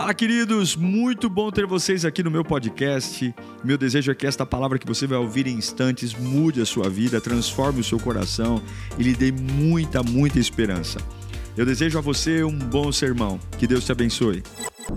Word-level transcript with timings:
Fala, 0.00 0.14
queridos! 0.14 0.76
Muito 0.76 1.28
bom 1.28 1.50
ter 1.50 1.66
vocês 1.66 2.06
aqui 2.06 2.22
no 2.22 2.30
meu 2.30 2.42
podcast. 2.42 3.34
Meu 3.62 3.76
desejo 3.76 4.10
é 4.10 4.14
que 4.14 4.26
esta 4.26 4.46
palavra 4.46 4.78
que 4.78 4.86
você 4.86 5.06
vai 5.06 5.18
ouvir 5.18 5.46
em 5.46 5.58
instantes 5.58 6.14
mude 6.14 6.58
a 6.58 6.64
sua 6.64 6.88
vida, 6.88 7.20
transforme 7.20 7.80
o 7.80 7.84
seu 7.84 8.00
coração 8.00 8.62
e 8.98 9.02
lhe 9.02 9.14
dê 9.14 9.30
muita, 9.30 10.02
muita 10.02 10.38
esperança. 10.38 10.98
Eu 11.54 11.66
desejo 11.66 11.98
a 11.98 12.00
você 12.00 12.42
um 12.42 12.58
bom 12.58 12.90
sermão. 12.90 13.38
Que 13.58 13.66
Deus 13.66 13.84
te 13.84 13.92
abençoe. 13.92 14.42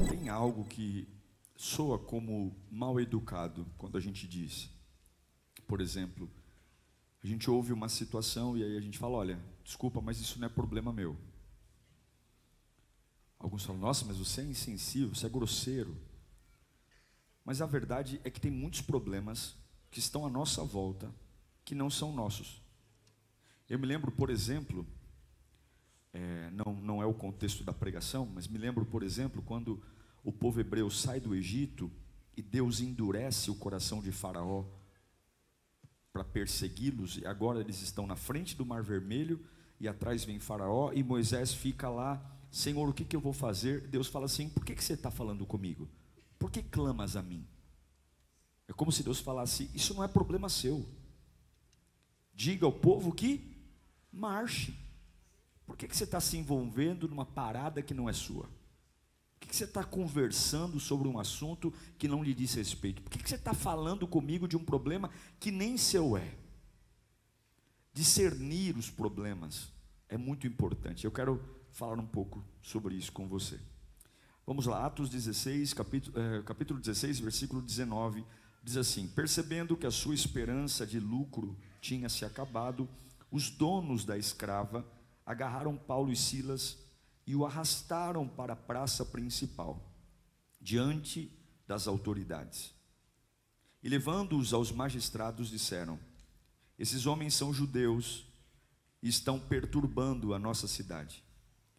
Tem 0.10 0.30
algo 0.30 0.64
que 0.64 1.06
soa 1.54 2.00
como 2.00 2.56
mal 2.72 2.98
educado 2.98 3.68
quando 3.78 3.98
a 3.98 4.00
gente 4.00 4.26
diz. 4.26 4.70
Por 5.68 5.82
exemplo, 5.82 6.32
a 7.22 7.28
gente 7.28 7.52
ouve 7.52 7.74
uma 7.74 7.90
situação 7.90 8.58
e 8.58 8.64
aí 8.64 8.78
a 8.78 8.82
gente 8.82 8.98
fala: 8.98 9.18
olha, 9.18 9.38
desculpa, 9.66 10.00
mas 10.00 10.22
isso 10.22 10.40
não 10.40 10.48
é 10.48 10.50
problema 10.50 10.94
meu. 10.94 11.18
Alguns 13.44 13.66
falam, 13.66 13.82
nossa, 13.82 14.06
mas 14.06 14.18
você 14.18 14.40
é 14.40 14.46
insensível, 14.46 15.14
você 15.14 15.26
é 15.26 15.30
grosseiro. 15.30 15.98
Mas 17.44 17.62
a 17.62 17.66
verdade 17.66 18.22
é 18.24 18.30
que 18.30 18.40
tem 18.40 18.50
muitos 18.50 18.80
problemas 18.80 19.58
que 19.92 20.00
estão 20.00 20.26
à 20.26 20.30
nossa 20.30 20.64
volta 20.64 21.14
que 21.66 21.76
não 21.76 21.90
são 21.90 22.14
nossos. 22.14 22.62
Eu 23.70 23.78
me 23.78 23.86
lembro, 23.86 24.14
por 24.14 24.30
exemplo, 24.30 24.88
é, 26.14 26.50
não, 26.52 26.74
não 26.74 27.02
é 27.02 27.06
o 27.06 27.14
contexto 27.14 27.66
da 27.66 27.74
pregação, 27.74 28.26
mas 28.34 28.48
me 28.48 28.58
lembro, 28.58 28.86
por 28.86 29.04
exemplo, 29.04 29.42
quando 29.42 29.84
o 30.24 30.32
povo 30.32 30.62
hebreu 30.62 30.90
sai 30.90 31.20
do 31.20 31.36
Egito 31.36 31.92
e 32.38 32.42
Deus 32.42 32.80
endurece 32.80 33.52
o 33.52 33.56
coração 33.56 34.02
de 34.02 34.14
Faraó 34.14 34.64
para 36.14 36.24
persegui-los, 36.24 37.18
e 37.18 37.26
agora 37.26 37.60
eles 37.60 37.82
estão 37.82 38.08
na 38.08 38.16
frente 38.16 38.56
do 38.56 38.66
Mar 38.66 38.84
Vermelho 38.84 39.46
e 39.82 39.88
atrás 39.88 40.24
vem 40.24 40.40
Faraó, 40.40 40.94
e 40.94 41.04
Moisés 41.04 41.54
fica 41.54 41.90
lá 41.90 42.33
Senhor, 42.54 42.88
o 42.88 42.94
que, 42.94 43.04
que 43.04 43.16
eu 43.16 43.20
vou 43.20 43.34
fazer? 43.34 43.88
Deus 43.88 44.08
fala 44.08 44.26
assim: 44.26 44.48
por 44.48 44.64
que, 44.64 44.76
que 44.76 44.84
você 44.84 44.94
está 44.94 45.10
falando 45.10 45.44
comigo? 45.44 45.90
Por 46.38 46.52
que 46.52 46.62
clamas 46.62 47.16
a 47.16 47.22
mim? 47.24 47.44
É 48.68 48.74
como 48.74 48.92
se 48.92 49.02
Deus 49.02 49.20
falasse: 49.20 49.72
isso 49.74 49.96
não 49.96 50.04
é 50.04 50.08
problema 50.08 50.48
seu. 50.48 50.88
Diga 52.32 52.68
ao 52.68 52.72
povo 52.72 53.12
que 53.12 53.58
marche. 54.12 54.78
Por 55.66 55.76
que, 55.76 55.88
que 55.88 55.98
você 55.98 56.04
está 56.04 56.20
se 56.20 56.38
envolvendo 56.38 57.08
numa 57.08 57.26
parada 57.26 57.82
que 57.82 57.92
não 57.92 58.08
é 58.08 58.14
sua? 58.14 58.44
Por 58.44 59.40
que, 59.40 59.48
que 59.48 59.56
você 59.56 59.64
está 59.64 59.84
conversando 59.84 60.80
sobre 60.80 61.08
um 61.08 61.18
assunto 61.18 61.74
que 61.98 62.08
não 62.08 62.24
lhe 62.24 62.36
diz 62.36 62.54
respeito? 62.54 63.02
Por 63.02 63.10
que, 63.10 63.18
que 63.18 63.30
você 63.30 63.34
está 63.34 63.56
falando 63.56 64.08
comigo 64.08 64.48
de 64.48 64.56
um 64.56 64.64
problema 64.64 65.10
que 65.40 65.50
nem 65.50 65.76
seu 65.76 66.16
é? 66.16 66.38
Discernir 67.92 68.78
os 68.78 68.92
problemas 68.92 69.72
é 70.08 70.18
muito 70.18 70.46
importante. 70.46 71.04
Eu 71.04 71.12
quero 71.12 71.63
falar 71.74 72.00
um 72.00 72.06
pouco 72.06 72.44
sobre 72.62 72.96
isso 72.96 73.12
com 73.12 73.28
você. 73.28 73.60
Vamos 74.46 74.66
lá, 74.66 74.86
Atos 74.86 75.10
16, 75.10 75.74
capítulo, 75.74 76.20
é, 76.20 76.44
capítulo 76.44 76.80
16, 76.80 77.20
versículo 77.20 77.62
19, 77.62 78.24
diz 78.64 78.78
assim: 78.78 79.08
Percebendo 79.08 79.76
que 79.76 79.88
a 79.88 79.92
sua 79.92 80.14
esperança 80.14 80.86
de 80.86 81.00
lucro 81.00 81.58
tinha 81.82 82.08
se 82.10 82.26
acabado, 82.26 82.88
os 83.32 83.50
donos 83.50 84.06
da 84.06 84.18
escrava 84.18 84.86
agarraram 85.26 85.76
Paulo 85.76 86.12
e 86.12 86.16
Silas 86.16 86.78
e 87.26 87.36
o 87.36 87.46
arrastaram 87.46 88.28
para 88.28 88.54
a 88.54 88.58
praça 88.58 89.04
principal, 89.04 89.82
diante 90.62 91.32
das 91.68 91.88
autoridades. 91.88 92.74
E 93.82 93.90
levando-os 93.90 94.54
aos 94.54 94.72
magistrados, 94.72 95.50
disseram: 95.50 95.98
Esses 96.78 97.08
homens 97.08 97.34
são 97.34 97.52
judeus 97.52 98.28
e 99.02 99.10
estão 99.10 99.40
perturbando 99.40 100.34
a 100.36 100.40
nossa 100.40 100.68
cidade 100.68 101.23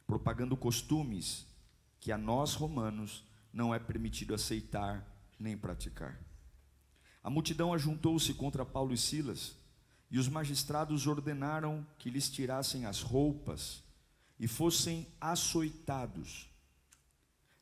propagando 0.07 0.57
costumes 0.57 1.47
que 2.01 2.13
a 2.13 2.19
nós 2.19 2.55
romanos 2.55 3.25
não 3.53 3.75
é 3.75 3.79
permitido 3.79 4.35
aceitar 4.35 5.07
nem 5.39 5.57
praticar. 5.57 6.21
A 7.23 7.31
multidão 7.31 7.73
ajuntou-se 7.73 8.35
contra 8.35 8.67
Paulo 8.67 8.93
e 8.93 8.99
Silas, 8.99 9.57
e 10.11 10.19
os 10.19 10.29
magistrados 10.29 11.07
ordenaram 11.07 11.87
que 11.99 12.11
lhes 12.11 12.29
tirassem 12.29 12.85
as 12.85 13.01
roupas 13.01 13.83
e 14.39 14.47
fossem 14.47 15.07
açoitados. 15.21 16.49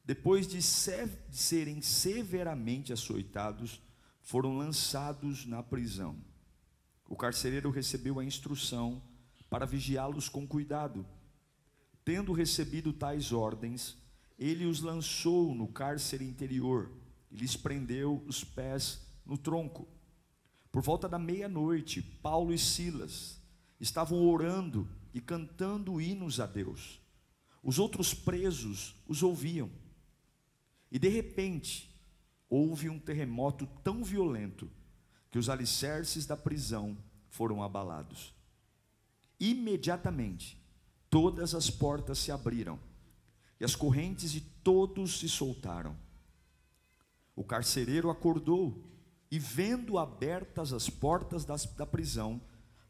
Depois 0.05 0.47
de, 0.49 0.59
de 0.59 1.37
serem 1.37 1.81
severamente 1.81 2.93
açoitados, 2.93 3.81
foram 4.21 4.57
lançados 4.57 5.47
na 5.47 5.63
prisão. 5.63 6.17
O 7.09 7.15
carcereiro 7.15 7.71
recebeu 7.71 8.19
a 8.19 8.25
instrução 8.25 9.03
para 9.49 9.67
vigiá-los 9.67 10.29
com 10.29 10.47
cuidado 10.47 11.07
Tendo 12.05 12.33
recebido 12.33 12.93
tais 12.93 13.33
ordens, 13.33 13.97
ele 14.39 14.65
os 14.65 14.81
lançou 14.81 15.55
no 15.55 15.69
cárcere 15.69 16.25
interior 16.25 16.91
e 17.31 17.37
lhes 17.37 17.57
prendeu 17.57 18.23
os 18.27 18.43
pés 18.43 19.01
no 19.25 19.39
tronco. 19.39 19.89
Por 20.71 20.83
volta 20.83 21.09
da 21.09 21.19
meia-noite, 21.19 22.03
Paulo 22.03 22.53
e 22.53 22.59
Silas 22.59 23.41
estavam 23.79 24.27
orando 24.27 24.89
e 25.15 25.21
cantando 25.21 26.01
hinos 26.01 26.41
a 26.41 26.47
Deus. 26.47 27.01
Os 27.63 27.79
outros 27.79 28.13
presos 28.13 28.95
os 29.07 29.23
ouviam. 29.23 29.71
E 30.91 30.99
de 30.99 31.09
repente, 31.09 31.95
houve 32.49 32.89
um 32.89 32.99
terremoto 32.99 33.67
tão 33.83 34.03
violento 34.03 34.71
que 35.31 35.39
os 35.39 35.49
alicerces 35.49 36.27
da 36.27 36.37
prisão 36.37 36.99
foram 37.29 37.63
abalados. 37.63 38.35
Imediatamente, 39.41 40.62
todas 41.13 41.55
as 41.55 41.69
portas 41.69 42.19
se 42.19 42.33
abriram 42.33 42.81
e 43.61 43.65
as 43.67 43.77
correntes 43.77 44.33
de 44.33 44.41
todos 44.41 45.19
se 45.21 45.29
soltaram. 45.29 45.95
O 47.37 47.45
carcereiro 47.45 48.09
acordou 48.09 48.83
e, 49.31 49.39
vendo 49.39 49.99
abertas 49.99 50.73
as 50.73 50.89
portas 50.89 51.45
das, 51.45 51.67
da 51.67 51.85
prisão, 51.85 52.41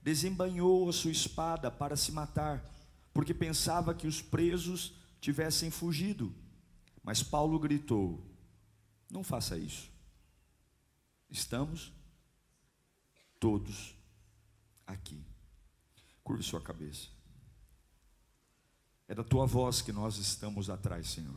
desembanhou 0.01 0.89
a 0.89 0.93
sua 0.93 1.11
espada 1.11 1.69
para 1.69 1.97
se 1.97 2.13
matar, 2.13 2.65
porque 3.13 3.35
pensava 3.35 3.93
que 3.93 4.07
os 4.07 4.23
presos 4.23 4.95
tivessem 5.21 5.69
fugido. 5.69 6.33
Mas 7.03 7.25
Paulo 7.25 7.59
gritou: 7.59 8.25
Não 9.11 9.25
faça 9.25 9.59
isso. 9.59 9.91
Estamos 11.29 11.93
todos 13.41 13.97
aqui. 14.87 15.21
Curve 16.23 16.45
sua 16.45 16.61
cabeça. 16.61 17.22
É 19.13 19.15
da 19.15 19.23
tua 19.23 19.45
voz 19.45 19.83
que 19.83 19.93
nós 19.93 20.17
estamos 20.17 20.71
atrás, 20.71 21.11
Senhor. 21.11 21.37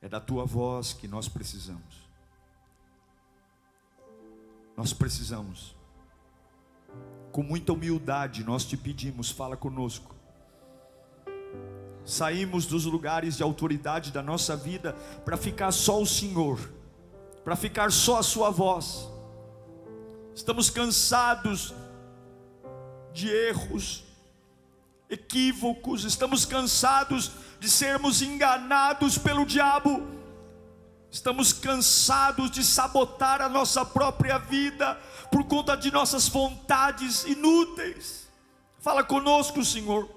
É 0.00 0.08
da 0.08 0.18
tua 0.18 0.46
voz 0.46 0.94
que 0.94 1.06
nós 1.06 1.28
precisamos. 1.28 2.08
Nós 4.74 4.94
precisamos. 4.94 5.76
Com 7.30 7.42
muita 7.42 7.74
humildade 7.74 8.42
nós 8.42 8.64
te 8.64 8.78
pedimos, 8.78 9.30
fala 9.30 9.54
conosco. 9.54 10.16
Saímos 12.02 12.64
dos 12.64 12.86
lugares 12.86 13.36
de 13.36 13.42
autoridade 13.42 14.10
da 14.10 14.22
nossa 14.22 14.56
vida 14.56 14.94
para 15.22 15.36
ficar 15.36 15.70
só 15.70 16.00
o 16.00 16.06
Senhor, 16.06 16.58
para 17.44 17.56
ficar 17.56 17.92
só 17.92 18.20
a 18.20 18.22
Sua 18.22 18.48
voz. 18.48 19.06
Estamos 20.34 20.70
cansados 20.70 21.74
de 23.12 23.28
erros, 23.28 24.10
equívocos, 25.12 26.04
estamos 26.04 26.46
cansados 26.46 27.32
de 27.60 27.68
sermos 27.68 28.22
enganados 28.22 29.18
pelo 29.18 29.44
diabo, 29.44 30.08
estamos 31.10 31.52
cansados 31.52 32.50
de 32.50 32.64
sabotar 32.64 33.42
a 33.42 33.48
nossa 33.48 33.84
própria 33.84 34.38
vida 34.38 34.98
por 35.30 35.44
conta 35.44 35.76
de 35.76 35.92
nossas 35.92 36.28
vontades 36.28 37.24
inúteis. 37.24 38.26
Fala 38.80 39.04
conosco, 39.04 39.62
Senhor, 39.62 40.08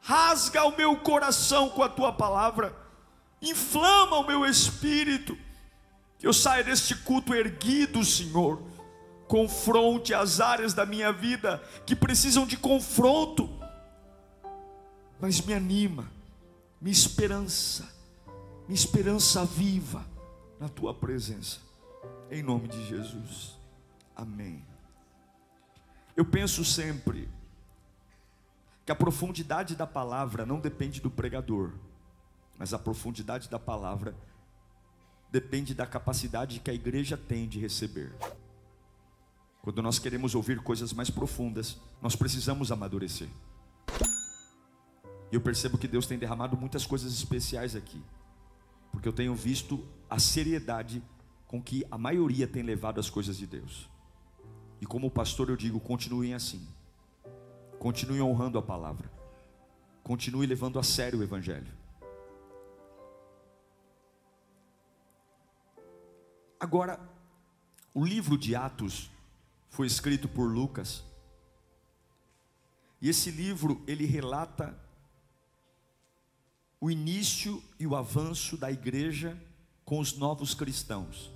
rasga 0.00 0.64
o 0.64 0.76
meu 0.76 0.96
coração 0.96 1.70
com 1.70 1.84
a 1.84 1.88
tua 1.88 2.12
palavra, 2.12 2.74
inflama 3.40 4.18
o 4.18 4.26
meu 4.26 4.44
espírito, 4.44 5.38
que 6.18 6.26
eu 6.26 6.32
saia 6.32 6.64
deste 6.64 6.96
culto 6.96 7.32
erguido, 7.32 8.04
Senhor 8.04 8.60
confronte 9.26 10.14
as 10.14 10.40
áreas 10.40 10.72
da 10.72 10.86
minha 10.86 11.12
vida 11.12 11.62
que 11.84 11.96
precisam 11.96 12.46
de 12.46 12.56
confronto, 12.56 13.50
mas 15.20 15.40
me 15.40 15.54
anima, 15.54 16.10
me 16.80 16.90
esperança, 16.90 17.88
me 18.68 18.74
esperança 18.74 19.44
viva 19.44 20.06
na 20.60 20.68
tua 20.68 20.92
presença, 20.92 21.60
em 22.30 22.42
nome 22.42 22.68
de 22.68 22.86
Jesus, 22.86 23.56
amém. 24.14 24.64
Eu 26.16 26.24
penso 26.24 26.64
sempre 26.64 27.28
que 28.84 28.92
a 28.92 28.94
profundidade 28.94 29.74
da 29.74 29.86
palavra 29.86 30.46
não 30.46 30.60
depende 30.60 31.00
do 31.00 31.10
pregador, 31.10 31.72
mas 32.58 32.72
a 32.72 32.78
profundidade 32.78 33.48
da 33.48 33.58
palavra 33.58 34.14
depende 35.30 35.74
da 35.74 35.86
capacidade 35.86 36.60
que 36.60 36.70
a 36.70 36.74
igreja 36.74 37.16
tem 37.16 37.48
de 37.48 37.58
receber. 37.58 38.14
Quando 39.60 39.82
nós 39.82 39.98
queremos 39.98 40.34
ouvir 40.34 40.62
coisas 40.62 40.92
mais 40.92 41.10
profundas, 41.10 41.76
nós 42.00 42.14
precisamos 42.14 42.70
amadurecer. 42.70 43.28
E 45.30 45.34
eu 45.34 45.40
percebo 45.40 45.78
que 45.78 45.88
Deus 45.88 46.06
tem 46.06 46.18
derramado 46.18 46.56
muitas 46.56 46.86
coisas 46.86 47.12
especiais 47.12 47.74
aqui, 47.74 48.02
porque 48.92 49.08
eu 49.08 49.12
tenho 49.12 49.34
visto 49.34 49.84
a 50.08 50.18
seriedade 50.18 51.02
com 51.46 51.62
que 51.62 51.84
a 51.90 51.98
maioria 51.98 52.46
tem 52.46 52.62
levado 52.62 53.00
as 53.00 53.10
coisas 53.10 53.36
de 53.36 53.46
Deus. 53.46 53.88
E 54.80 54.86
como 54.86 55.10
pastor 55.10 55.48
eu 55.48 55.56
digo, 55.56 55.80
continuem 55.80 56.34
assim. 56.34 56.66
Continuem 57.78 58.20
honrando 58.20 58.58
a 58.58 58.62
palavra. 58.62 59.10
Continue 60.02 60.46
levando 60.46 60.78
a 60.78 60.82
sério 60.82 61.18
o 61.18 61.22
evangelho. 61.22 61.72
Agora, 66.58 66.98
o 67.92 68.04
livro 68.04 68.36
de 68.36 68.54
Atos 68.54 69.10
foi 69.68 69.86
escrito 69.86 70.28
por 70.28 70.50
Lucas. 70.50 71.04
E 73.00 73.08
esse 73.08 73.30
livro 73.30 73.82
ele 73.86 74.06
relata 74.06 74.78
o 76.86 76.90
início 76.90 77.60
e 77.80 77.86
o 77.86 77.96
avanço 77.96 78.56
da 78.56 78.70
igreja 78.70 79.36
com 79.84 79.98
os 79.98 80.16
novos 80.16 80.54
cristãos. 80.54 81.32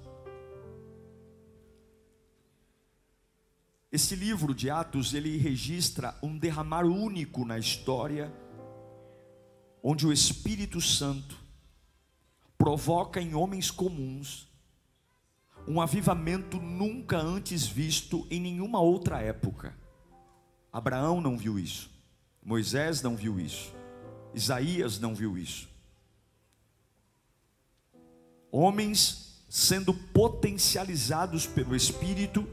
Esse 3.91 4.15
livro 4.15 4.55
de 4.55 4.71
Atos, 4.71 5.13
ele 5.13 5.37
registra 5.39 6.17
um 6.23 6.39
derramar 6.39 6.85
único 6.87 7.45
na 7.45 7.59
história, 7.59 8.33
onde 9.83 10.07
o 10.07 10.13
Espírito 10.13 10.81
Santo 10.81 11.37
provoca 12.57 13.21
em 13.21 13.35
homens 13.35 13.73
comuns 13.73 14.49
um 15.67 15.81
avivamento 15.81 16.59
nunca 16.59 17.19
antes 17.19 17.67
visto 17.67 18.25
em 18.31 18.41
nenhuma 18.41 18.79
outra 18.79 19.21
época. 19.21 19.77
Abraão 20.73 21.21
não 21.21 21.37
viu 21.37 21.59
isso, 21.59 21.91
Moisés 22.41 23.03
não 23.03 23.17
viu 23.17 23.41
isso, 23.41 23.80
Isaías 24.35 24.99
não 24.99 25.15
viu 25.15 25.37
isso. 25.37 25.69
Homens 28.51 29.45
sendo 29.49 29.93
potencializados 29.93 31.47
pelo 31.47 31.75
Espírito 31.75 32.47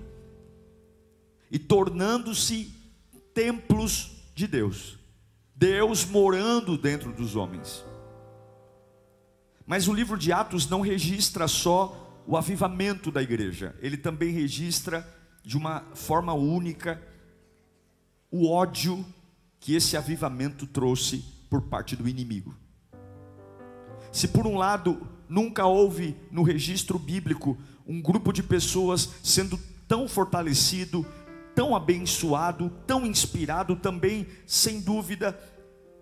e 1.52 1.60
tornando-se 1.60 2.74
templos 3.34 4.12
de 4.34 4.48
Deus, 4.48 4.98
Deus 5.56 6.06
morando 6.06 6.78
dentro 6.78 7.14
dos 7.14 7.36
homens. 7.36 7.86
Mas 9.66 9.88
o 9.88 9.94
livro 9.94 10.18
de 10.18 10.32
Atos 10.32 10.68
não 10.68 10.82
registra 10.82 11.48
só 11.48 12.24
o 12.26 12.36
avivamento 12.36 13.12
da 13.12 13.22
igreja, 13.22 13.76
ele 13.80 13.98
também 13.98 14.32
registra 14.32 15.08
de 15.44 15.56
uma 15.56 15.82
forma 15.94 16.34
única 16.34 17.02
o 18.30 18.50
ódio 18.50 19.06
que 19.60 19.76
esse 19.76 19.96
avivamento 19.96 20.68
trouxe 20.68 21.24
por 21.50 21.64
parte 21.64 21.96
do 21.96 22.08
inimigo. 22.08 22.56
Se 24.12 24.28
por 24.28 24.48
um 24.48 24.58
lado 24.58 25.08
nunca 25.28 25.66
houve 25.66 26.16
no 26.32 26.44
registro 26.44 26.98
bíblico 26.98 27.58
um 27.86 28.02
grupo 28.02 28.32
de 28.32 28.44
pessoas 28.44 29.10
sendo 29.24 29.60
tão 29.88 30.08
fortalecido, 30.08 31.06
tão 31.56 31.76
abençoado, 31.76 32.70
tão 32.86 33.06
inspirado, 33.06 33.76
também, 33.76 34.28
sem 34.46 34.82
dúvida, 34.82 35.40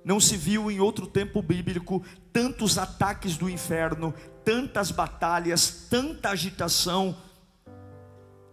não 0.04 0.20
se 0.20 0.38
viu 0.38 0.70
em 0.70 0.80
outro 0.80 1.08
tempo 1.08 1.42
bíblico 1.42 2.04
tantos 2.32 2.78
ataques 2.78 3.38
do 3.38 3.50
inferno, 3.50 4.14
tantas 4.44 4.92
batalhas, 4.92 5.88
tanta 5.90 6.30
agitação, 6.30 7.18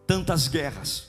tantas 0.07 0.49
guerras. 0.49 1.09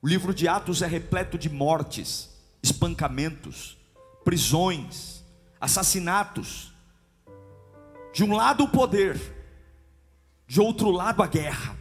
O 0.00 0.06
livro 0.06 0.34
de 0.34 0.46
Atos 0.46 0.82
é 0.82 0.86
repleto 0.86 1.38
de 1.38 1.48
mortes, 1.48 2.28
espancamentos, 2.62 3.78
prisões, 4.24 5.22
assassinatos. 5.60 6.72
De 8.12 8.24
um 8.24 8.32
lado 8.34 8.64
o 8.64 8.68
poder, 8.68 9.20
de 10.46 10.60
outro 10.60 10.90
lado 10.90 11.22
a 11.22 11.26
guerra. 11.26 11.76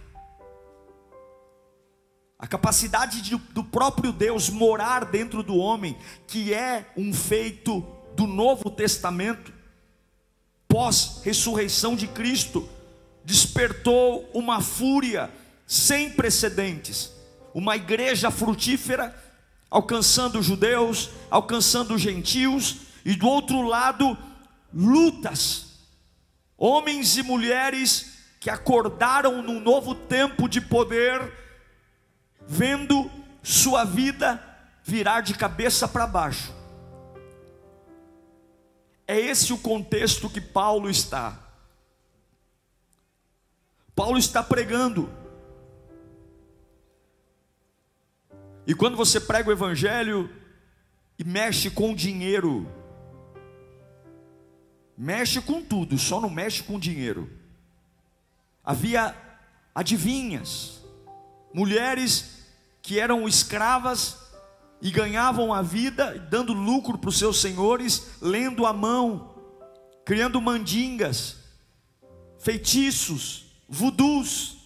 A 2.37 2.47
capacidade 2.47 3.21
de, 3.21 3.37
do 3.37 3.63
próprio 3.63 4.11
Deus 4.11 4.49
morar 4.49 5.05
dentro 5.05 5.41
do 5.41 5.55
homem, 5.55 5.97
que 6.27 6.53
é 6.53 6.91
um 6.97 7.13
feito 7.13 7.85
do 8.15 8.27
Novo 8.27 8.69
Testamento, 8.69 9.53
pós-ressurreição 10.67 11.95
de 11.95 12.07
Cristo, 12.07 12.67
despertou 13.23 14.29
uma 14.33 14.59
fúria 14.59 15.31
sem 15.65 16.09
precedentes, 16.09 17.11
uma 17.53 17.75
igreja 17.75 18.29
frutífera, 18.29 19.15
alcançando 19.73 20.41
judeus, 20.41 21.09
alcançando 21.29 21.97
gentios, 21.97 22.77
e 23.03 23.15
do 23.15 23.27
outro 23.27 23.61
lado, 23.61 24.17
lutas, 24.73 25.79
homens 26.57 27.17
e 27.17 27.23
mulheres 27.23 28.13
que 28.39 28.49
acordaram 28.49 29.41
num 29.41 29.59
novo 29.59 29.93
tempo 29.93 30.47
de 30.47 30.61
poder, 30.61 31.33
vendo 32.47 33.09
sua 33.41 33.83
vida 33.83 34.41
virar 34.83 35.21
de 35.21 35.33
cabeça 35.33 35.87
para 35.87 36.07
baixo 36.07 36.63
é 39.07 39.19
esse 39.19 39.53
o 39.53 39.57
contexto 39.57 40.29
que 40.29 40.41
Paulo 40.41 40.89
está. 40.89 41.37
Paulo 43.95 44.17
está 44.17 44.41
pregando. 44.41 45.09
E 48.65 48.73
quando 48.73 48.95
você 48.95 49.19
prega 49.19 49.49
o 49.49 49.51
evangelho 49.51 50.29
e 51.17 51.23
mexe 51.23 51.69
com 51.69 51.93
dinheiro, 51.93 52.67
mexe 54.97 55.41
com 55.41 55.61
tudo, 55.61 55.97
só 55.97 56.21
não 56.21 56.29
mexe 56.29 56.63
com 56.63 56.79
dinheiro. 56.79 57.29
Havia 58.63 59.15
adivinhas, 59.75 60.81
mulheres 61.53 62.45
que 62.81 62.99
eram 62.99 63.27
escravas 63.27 64.17
e 64.81 64.91
ganhavam 64.91 65.53
a 65.53 65.61
vida, 65.61 66.19
dando 66.29 66.53
lucro 66.53 66.97
para 66.97 67.09
os 67.09 67.17
seus 67.17 67.39
senhores, 67.39 68.17
lendo 68.21 68.65
a 68.65 68.73
mão, 68.73 69.33
criando 70.05 70.41
mandingas, 70.41 71.37
feitiços, 72.37 73.45
vudus, 73.67 74.57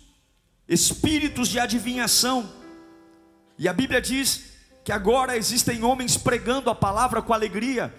espíritos 0.67 1.49
de 1.49 1.59
adivinhação. 1.59 2.56
E 3.57 3.67
a 3.67 3.73
Bíblia 3.73 4.01
diz 4.01 4.45
que 4.83 4.91
agora 4.91 5.35
existem 5.35 5.83
homens 5.83 6.15
pregando 6.15 6.69
a 6.69 6.75
palavra 6.75 7.21
com 7.21 7.33
alegria, 7.33 7.93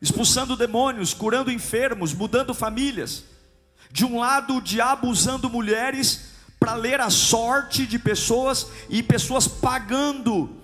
expulsando 0.00 0.56
demônios, 0.56 1.14
curando 1.14 1.50
enfermos, 1.50 2.12
mudando 2.12 2.52
famílias. 2.52 3.24
De 3.90 4.04
um 4.04 4.18
lado, 4.18 4.56
o 4.56 4.60
diabo 4.60 5.08
usando 5.08 5.48
mulheres 5.48 6.32
para 6.58 6.74
ler 6.74 7.00
a 7.00 7.10
sorte 7.10 7.86
de 7.86 7.98
pessoas 7.98 8.66
e 8.88 9.02
pessoas 9.02 9.46
pagando 9.46 10.62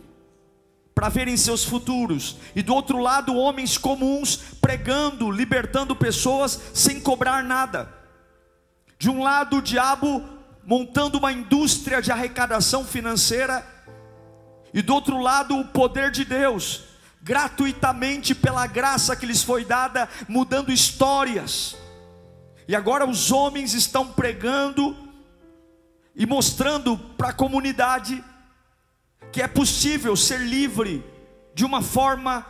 para 0.95 1.09
verem 1.09 1.37
seus 1.37 1.65
futuros, 1.65 2.37
e 2.55 2.63
do 2.63 2.75
outro 2.75 2.99
lado, 2.99 3.35
homens 3.35 3.79
comuns 3.79 4.37
pregando, 4.61 5.31
libertando 5.31 5.97
pessoas 5.97 6.61
sem 6.75 7.01
cobrar 7.01 7.43
nada. 7.43 7.89
De 8.99 9.09
um 9.09 9.23
lado, 9.23 9.57
o 9.57 9.63
diabo 9.63 10.23
montando 10.63 11.17
uma 11.17 11.33
indústria 11.33 12.03
de 12.03 12.13
arrecadação 12.13 12.85
financeira, 12.85 13.67
e 14.73 14.83
do 14.83 14.95
outro 14.95 15.19
lado, 15.19 15.59
o 15.59 15.67
poder 15.69 16.11
de 16.11 16.25
Deus, 16.25 16.85
gratuitamente 17.23 18.35
pela 18.35 18.67
graça 18.67 19.17
que 19.17 19.27
lhes 19.27 19.43
foi 19.43 19.65
dada, 19.65 20.09
mudando 20.29 20.73
histórias. 20.73 21.77
E 22.69 22.75
agora 22.75 23.05
os 23.05 23.33
homens 23.33 23.75
estão 23.75 24.07
pregando 24.07 24.97
e 26.15 26.25
mostrando 26.25 26.97
para 26.97 27.31
a 27.31 27.33
comunidade 27.33 28.23
que 29.33 29.43
é 29.43 29.49
possível 29.49 30.17
ser 30.17 30.41
livre 30.41 31.05
de 31.55 31.65
uma 31.65 31.83
forma 31.83 32.47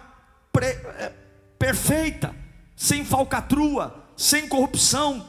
é, 0.61 1.13
perfeita, 1.59 2.35
sem 2.77 3.05
falcatrua, 3.05 4.07
sem 4.17 4.49
corrupção, 4.49 5.29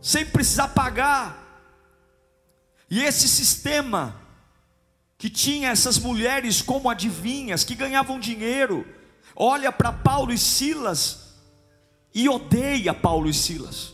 sem 0.00 0.24
precisar 0.26 0.68
pagar. 0.68 1.42
E 2.90 3.02
esse 3.02 3.28
sistema 3.28 4.23
que 5.16 5.30
tinha 5.30 5.70
essas 5.70 5.98
mulheres 5.98 6.60
como 6.60 6.90
adivinhas, 6.90 7.64
que 7.64 7.74
ganhavam 7.74 8.18
dinheiro, 8.18 8.86
olha 9.34 9.70
para 9.72 9.92
Paulo 9.92 10.32
e 10.32 10.38
Silas 10.38 11.34
e 12.14 12.28
odeia 12.28 12.94
Paulo 12.94 13.28
e 13.28 13.34
Silas. 13.34 13.92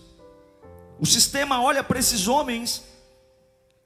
O 0.99 1.07
sistema 1.07 1.63
olha 1.63 1.83
para 1.83 1.99
esses 1.99 2.29
homens 2.29 2.83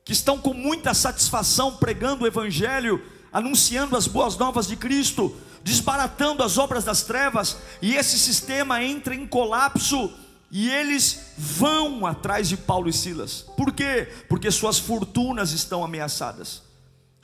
que 0.05 0.13
estão 0.13 0.39
com 0.39 0.53
muita 0.53 0.93
satisfação 0.93 1.77
pregando 1.77 2.25
o 2.25 2.27
Evangelho, 2.27 3.03
anunciando 3.33 3.97
as 3.97 4.07
boas 4.07 4.37
novas 4.37 4.67
de 4.67 4.77
Cristo, 4.77 5.35
desbaratando 5.63 6.43
as 6.43 6.59
obras 6.59 6.85
das 6.85 7.03
trevas, 7.03 7.57
e 7.81 7.95
esse 7.95 8.19
sistema 8.19 8.83
entra 8.85 9.15
em 9.15 9.27
colapso, 9.27 10.13
e 10.51 10.71
eles 10.71 11.33
vão 11.39 12.05
atrás 12.05 12.49
de 12.49 12.57
Paulo 12.57 12.89
e 12.89 12.93
Silas, 12.93 13.47
por 13.57 13.73
quê? 13.73 14.09
Porque 14.29 14.51
suas 14.51 14.79
fortunas 14.79 15.53
estão 15.53 15.83
ameaçadas, 15.83 16.63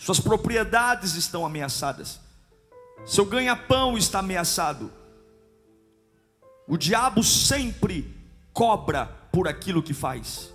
suas 0.00 0.18
propriedades 0.18 1.14
estão 1.14 1.44
ameaçadas, 1.44 2.18
seu 3.04 3.26
ganha-pão 3.26 3.98
está 3.98 4.20
ameaçado. 4.20 4.90
O 6.66 6.78
diabo 6.78 7.22
sempre 7.22 8.10
cobra 8.50 9.04
por 9.30 9.46
aquilo 9.46 9.82
que 9.82 9.92
faz. 9.92 10.50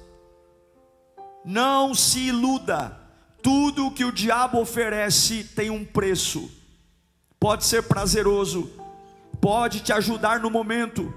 Não 1.46 1.94
se 1.94 2.22
iluda, 2.22 3.00
tudo 3.44 3.92
que 3.92 4.04
o 4.04 4.12
diabo 4.12 4.60
oferece 4.60 5.44
tem 5.44 5.70
um 5.70 5.86
preço. 5.86 6.50
Pode 7.40 7.66
ser 7.66 7.84
prazeroso, 7.84 8.72
pode 9.40 9.82
te 9.82 9.94
ajudar 9.94 10.40
no 10.40 10.50
momento. 10.50 11.14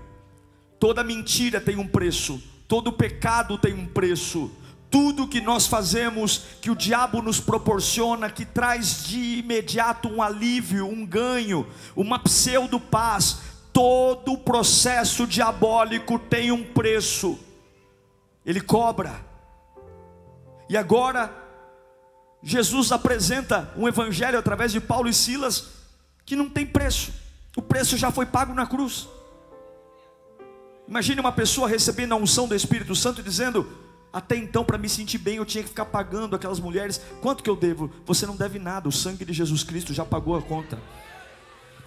Toda 0.78 1.02
mentira 1.02 1.62
tem 1.62 1.78
um 1.78 1.88
preço, 1.88 2.42
todo 2.68 2.92
pecado 2.92 3.56
tem 3.56 3.72
um 3.72 3.86
preço. 3.86 4.50
Tudo 4.90 5.28
que 5.28 5.40
nós 5.40 5.66
fazemos, 5.66 6.44
que 6.60 6.70
o 6.70 6.76
diabo 6.76 7.20
nos 7.20 7.38
proporciona, 7.38 8.30
que 8.30 8.44
traz 8.44 9.04
de 9.04 9.38
imediato 9.38 10.08
um 10.08 10.22
alívio, 10.22 10.86
um 10.86 11.04
ganho, 11.04 11.66
uma 11.94 12.18
pseudo 12.18 12.80
paz, 12.80 13.38
todo 13.72 14.32
o 14.32 14.38
processo 14.38 15.26
diabólico 15.26 16.18
tem 16.18 16.50
um 16.50 16.64
preço, 16.64 17.38
ele 18.44 18.60
cobra. 18.60 19.14
E 20.68 20.76
agora, 20.76 21.32
Jesus 22.42 22.92
apresenta 22.92 23.72
um 23.76 23.86
evangelho 23.86 24.38
através 24.38 24.72
de 24.72 24.80
Paulo 24.80 25.08
e 25.08 25.14
Silas 25.14 25.68
que 26.24 26.36
não 26.36 26.48
tem 26.48 26.66
preço, 26.66 27.12
o 27.56 27.62
preço 27.62 27.96
já 27.96 28.10
foi 28.10 28.26
pago 28.26 28.52
na 28.52 28.66
cruz. 28.66 29.08
Imagine 30.86 31.20
uma 31.20 31.32
pessoa 31.32 31.68
recebendo 31.68 32.12
a 32.12 32.16
unção 32.16 32.46
do 32.46 32.54
Espírito 32.54 32.94
Santo 32.94 33.20
e 33.20 33.24
dizendo: 33.24 33.66
até 34.12 34.36
então, 34.36 34.64
para 34.64 34.78
me 34.78 34.88
sentir 34.88 35.18
bem, 35.18 35.36
eu 35.36 35.44
tinha 35.44 35.62
que 35.62 35.68
ficar 35.68 35.84
pagando 35.84 36.34
aquelas 36.34 36.60
mulheres. 36.60 37.00
Quanto 37.20 37.42
que 37.42 37.50
eu 37.50 37.56
devo? 37.56 37.90
Você 38.06 38.26
não 38.26 38.36
deve 38.36 38.58
nada, 38.58 38.88
o 38.88 38.92
sangue 38.92 39.24
de 39.24 39.32
Jesus 39.32 39.62
Cristo 39.62 39.92
já 39.92 40.04
pagou 40.04 40.36
a 40.36 40.42
conta. 40.42 40.78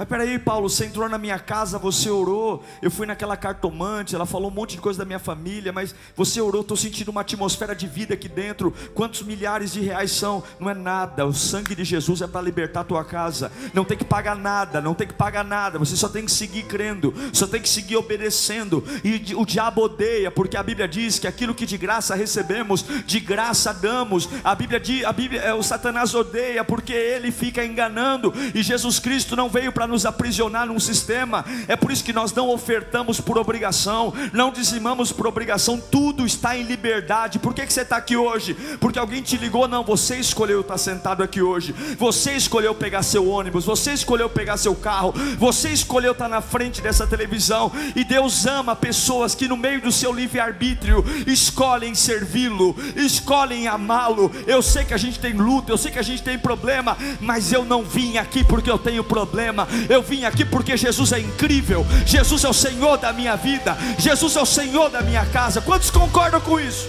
Mas 0.02 0.08
peraí, 0.08 0.40
Paulo, 0.40 0.68
você 0.68 0.88
entrou 0.88 1.08
na 1.08 1.20
minha 1.20 1.38
casa, 1.38 1.78
você 1.78 2.10
orou, 2.10 2.64
eu 2.82 2.90
fui 2.90 3.06
naquela 3.06 3.38
cartomante, 3.38 4.16
ela 4.16 4.26
falou 4.26 4.50
um 4.50 4.52
monte 4.52 4.72
de 4.72 4.82
coisa 4.82 4.98
da 4.98 5.06
minha 5.06 5.20
família, 5.20 5.72
mas 5.72 5.94
você 6.16 6.42
orou, 6.42 6.62
estou 6.62 6.76
sentindo 6.76 7.12
uma 7.12 7.22
atmosfera 7.22 7.76
de 7.76 7.86
vida 7.86 8.16
aqui 8.16 8.28
dentro. 8.28 8.74
Quantos 8.96 9.22
milhares 9.22 9.72
de 9.72 9.80
reais 9.80 10.10
são? 10.10 10.44
Não 10.60 10.68
é 10.68 10.74
nada, 10.74 11.24
o 11.24 11.32
sangue 11.32 11.76
de 11.76 11.84
Jesus 11.84 12.24
é 12.24 12.26
para 12.26 12.42
libertar 12.42 12.80
a 12.80 12.84
tua 12.84 13.06
casa. 13.06 13.52
Não 13.76 13.86
tem 13.86 13.96
que 13.96 14.04
pagar 14.04 14.36
nada, 14.36 14.82
não 14.82 14.96
tem 14.96 15.06
que 15.06 15.14
pagar 15.14 15.46
nada, 15.46 15.78
você 15.78 15.96
só 15.96 16.10
tem 16.10 16.26
que 16.26 16.32
seguir 16.32 16.64
crendo, 16.64 17.14
só 17.32 17.46
tem 17.46 17.62
que 17.62 17.70
seguir 17.70 17.98
obedecendo. 17.98 18.84
E 19.04 19.36
o 19.36 19.46
diabo 19.46 19.84
odeia, 19.84 20.32
porque 20.32 20.58
a 20.58 20.64
Bíblia 20.64 20.88
diz 20.88 21.20
que 21.20 21.28
aquilo 21.28 21.54
que 21.54 21.68
de 21.68 21.78
graça 21.78 22.16
recebemos, 22.16 22.84
de 23.06 23.20
graça 23.20 23.72
damos. 23.72 24.28
A 24.44 24.56
Bíblia 24.56 24.80
diz, 24.80 25.06
a 25.06 25.14
Bíblia, 25.14 25.42
é, 25.42 25.54
o 25.54 25.62
Satanás 25.62 26.16
odeia, 26.16 26.64
porque 26.64 26.92
ele 26.92 27.32
fica 27.32 27.64
enganando, 27.64 28.34
e 28.56 28.64
Jesus 28.64 28.98
Cristo 28.98 29.36
não 29.36 29.48
veio 29.48 29.72
para 29.72 29.91
nos 29.92 30.06
aprisionar 30.06 30.66
num 30.66 30.80
sistema. 30.80 31.46
É 31.68 31.76
por 31.76 31.92
isso 31.92 32.04
que 32.04 32.14
nós 32.14 32.34
não 32.34 32.50
ofertamos 32.50 33.22
por 33.22 33.38
obrigação, 33.38 34.14
não 34.34 34.52
dizimamos 34.52 35.12
por 35.12 35.28
obrigação, 35.28 35.80
tudo 35.80 36.26
está 36.26 36.58
em 36.58 36.64
liberdade. 36.64 37.38
Por 37.40 37.54
que, 37.54 37.66
que 37.66 37.74
você 37.74 37.82
está 37.82 37.98
aqui 37.98 38.16
hoje? 38.16 38.56
Porque 38.80 38.98
alguém 38.98 39.22
te 39.22 39.38
ligou? 39.38 39.68
Não, 39.68 39.84
você 39.84 40.16
escolheu 40.16 40.62
estar 40.62 40.78
sentado 40.78 41.22
aqui 41.22 41.42
hoje, 41.42 41.74
você 41.98 42.34
escolheu 42.34 42.74
pegar 42.74 43.04
seu 43.04 43.28
ônibus, 43.28 43.66
você 43.66 43.92
escolheu 43.94 44.30
pegar 44.30 44.58
seu 44.58 44.74
carro, 44.74 45.14
você 45.38 45.70
escolheu 45.70 46.14
estar 46.14 46.28
na 46.28 46.42
frente 46.42 46.82
dessa 46.82 47.06
televisão. 47.06 47.72
E 47.96 48.04
Deus 48.04 48.46
ama 48.46 48.76
pessoas 48.76 49.36
que, 49.36 49.48
no 49.48 49.58
meio 49.58 49.82
do 49.82 49.92
seu 49.92 50.14
livre-arbítrio, 50.14 51.04
escolhem 51.28 51.94
servi-lo, 51.94 52.76
escolhem 52.96 53.68
amá-lo. 53.68 54.32
Eu 54.48 54.62
sei 54.62 54.86
que 54.86 54.94
a 54.94 54.98
gente 54.98 55.20
tem 55.20 55.34
luta, 55.34 55.72
eu 55.72 55.78
sei 55.78 55.92
que 55.92 56.00
a 56.00 56.04
gente 56.04 56.24
tem 56.24 56.40
problema, 56.40 56.98
mas 57.20 57.52
eu 57.52 57.66
não 57.66 57.84
vim 57.84 58.18
aqui 58.18 58.44
porque 58.44 58.70
eu 58.70 58.78
tenho 58.78 59.04
problema, 59.04 59.68
eu 59.90 60.02
vim 60.02 60.26
aqui 60.26 60.46
porque 60.46 60.76
Jesus 60.78 61.12
é 61.12 61.20
incrível, 61.20 61.86
Jesus 62.06 62.44
é 62.44 62.50
o 62.50 62.54
Senhor 62.54 62.98
da 62.98 63.12
minha 63.14 63.36
vida, 63.36 63.78
Jesus 63.98 64.36
é 64.36 64.42
o 64.42 64.46
Senhor 64.46 64.90
da 64.90 65.02
minha 65.02 65.26
casa. 65.28 65.62
Quantos 65.62 65.90
concordam 65.90 66.42
com 66.42 66.60
isso? 66.60 66.88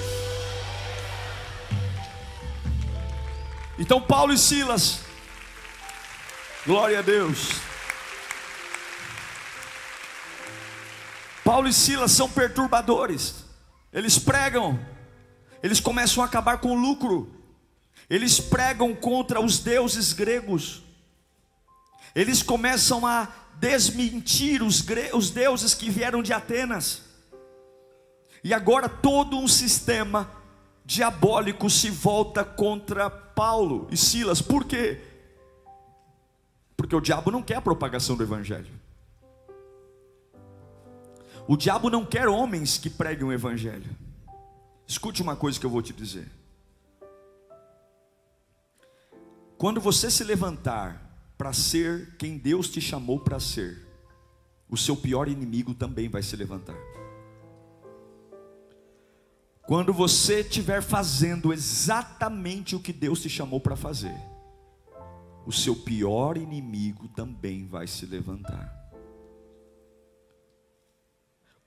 Então, 3.79 4.01
Paulo 4.01 4.33
e 4.33 4.39
Silas, 4.39 5.01
glória 6.67 6.99
a 6.99 7.03
Deus. 7.03 7.61
Paulo 11.45 11.67
e 11.67 11.73
Silas 11.73 12.13
são 12.13 12.29
perturbadores, 12.31 13.45
eles 13.93 14.19
pregam, 14.19 14.79
eles 15.63 15.81
começam 15.81 16.23
a 16.23 16.27
acabar 16.27 16.59
com 16.59 16.71
o 16.71 16.81
lucro, 16.81 17.29
eles 18.09 18.39
pregam 18.39 18.95
contra 18.95 19.41
os 19.41 19.59
deuses 19.59 20.13
gregos, 20.13 20.83
eles 22.15 22.43
começam 22.43 23.07
a 23.07 23.29
desmentir 23.59 24.63
os, 24.63 24.85
os 25.15 25.31
deuses 25.31 25.75
que 25.75 25.91
vieram 25.91 26.23
de 26.23 26.33
Atenas. 26.33 27.03
E 28.45 28.53
agora 28.53 28.89
todo 28.89 29.39
um 29.39 29.47
sistema 29.47 30.31
diabólico 30.85 31.71
se 31.71 31.89
volta 31.91 32.45
contra 32.45 33.09
Paulo 33.09 33.87
e 33.91 33.97
Silas. 33.97 34.43
Por 34.43 34.65
quê? 34.65 35.01
Porque 36.77 36.97
o 36.97 37.01
diabo 37.01 37.31
não 37.31 37.43
quer 37.43 37.57
a 37.57 37.63
propagação 37.63 38.17
do 38.17 38.25
evangelho. 38.25 38.73
O 41.47 41.57
diabo 41.57 41.89
não 41.89 42.05
quer 42.05 42.29
homens 42.29 42.79
que 42.79 42.91
preguem 42.91 43.25
o 43.25 43.33
evangelho. 43.33 43.97
Escute 44.87 45.23
uma 45.23 45.37
coisa 45.37 45.59
que 45.59 45.67
eu 45.67 45.71
vou 45.71 45.83
te 45.83 45.93
dizer. 45.93 46.29
Quando 49.57 49.81
você 49.81 50.11
se 50.11 50.25
levantar 50.25 51.12
para 51.43 51.53
ser 51.53 52.15
quem 52.19 52.39
Deus 52.39 52.69
te 52.69 52.81
chamou 52.81 53.19
para 53.19 53.41
ser, 53.41 53.85
o 54.71 54.77
seu 54.77 54.97
pior 54.97 55.27
inimigo 55.27 55.75
também 55.75 56.09
vai 56.09 56.23
se 56.23 56.37
levantar. 56.37 56.77
Quando 59.63 59.93
você 59.93 60.43
estiver 60.43 60.81
fazendo 60.81 61.53
exatamente 61.53 62.77
o 62.77 62.81
que 62.81 62.93
Deus 62.93 63.21
te 63.21 63.29
chamou 63.29 63.59
para 63.59 63.75
fazer, 63.75 64.15
o 65.45 65.51
seu 65.51 65.75
pior 65.75 66.37
inimigo 66.37 67.09
também 67.09 67.67
vai 67.67 67.89
se 67.89 68.07
levantar. 68.07 68.73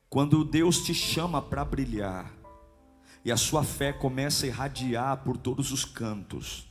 Quando 0.10 0.46
Deus 0.46 0.86
te 0.86 0.94
chama 0.94 1.42
para 1.42 1.66
brilhar, 1.66 2.34
e 3.26 3.30
a 3.30 3.36
sua 3.36 3.62
fé 3.62 3.92
começa 3.92 4.46
a 4.46 4.48
irradiar 4.48 5.18
por 5.18 5.36
todos 5.36 5.74
os 5.74 5.84
cantos, 5.84 6.66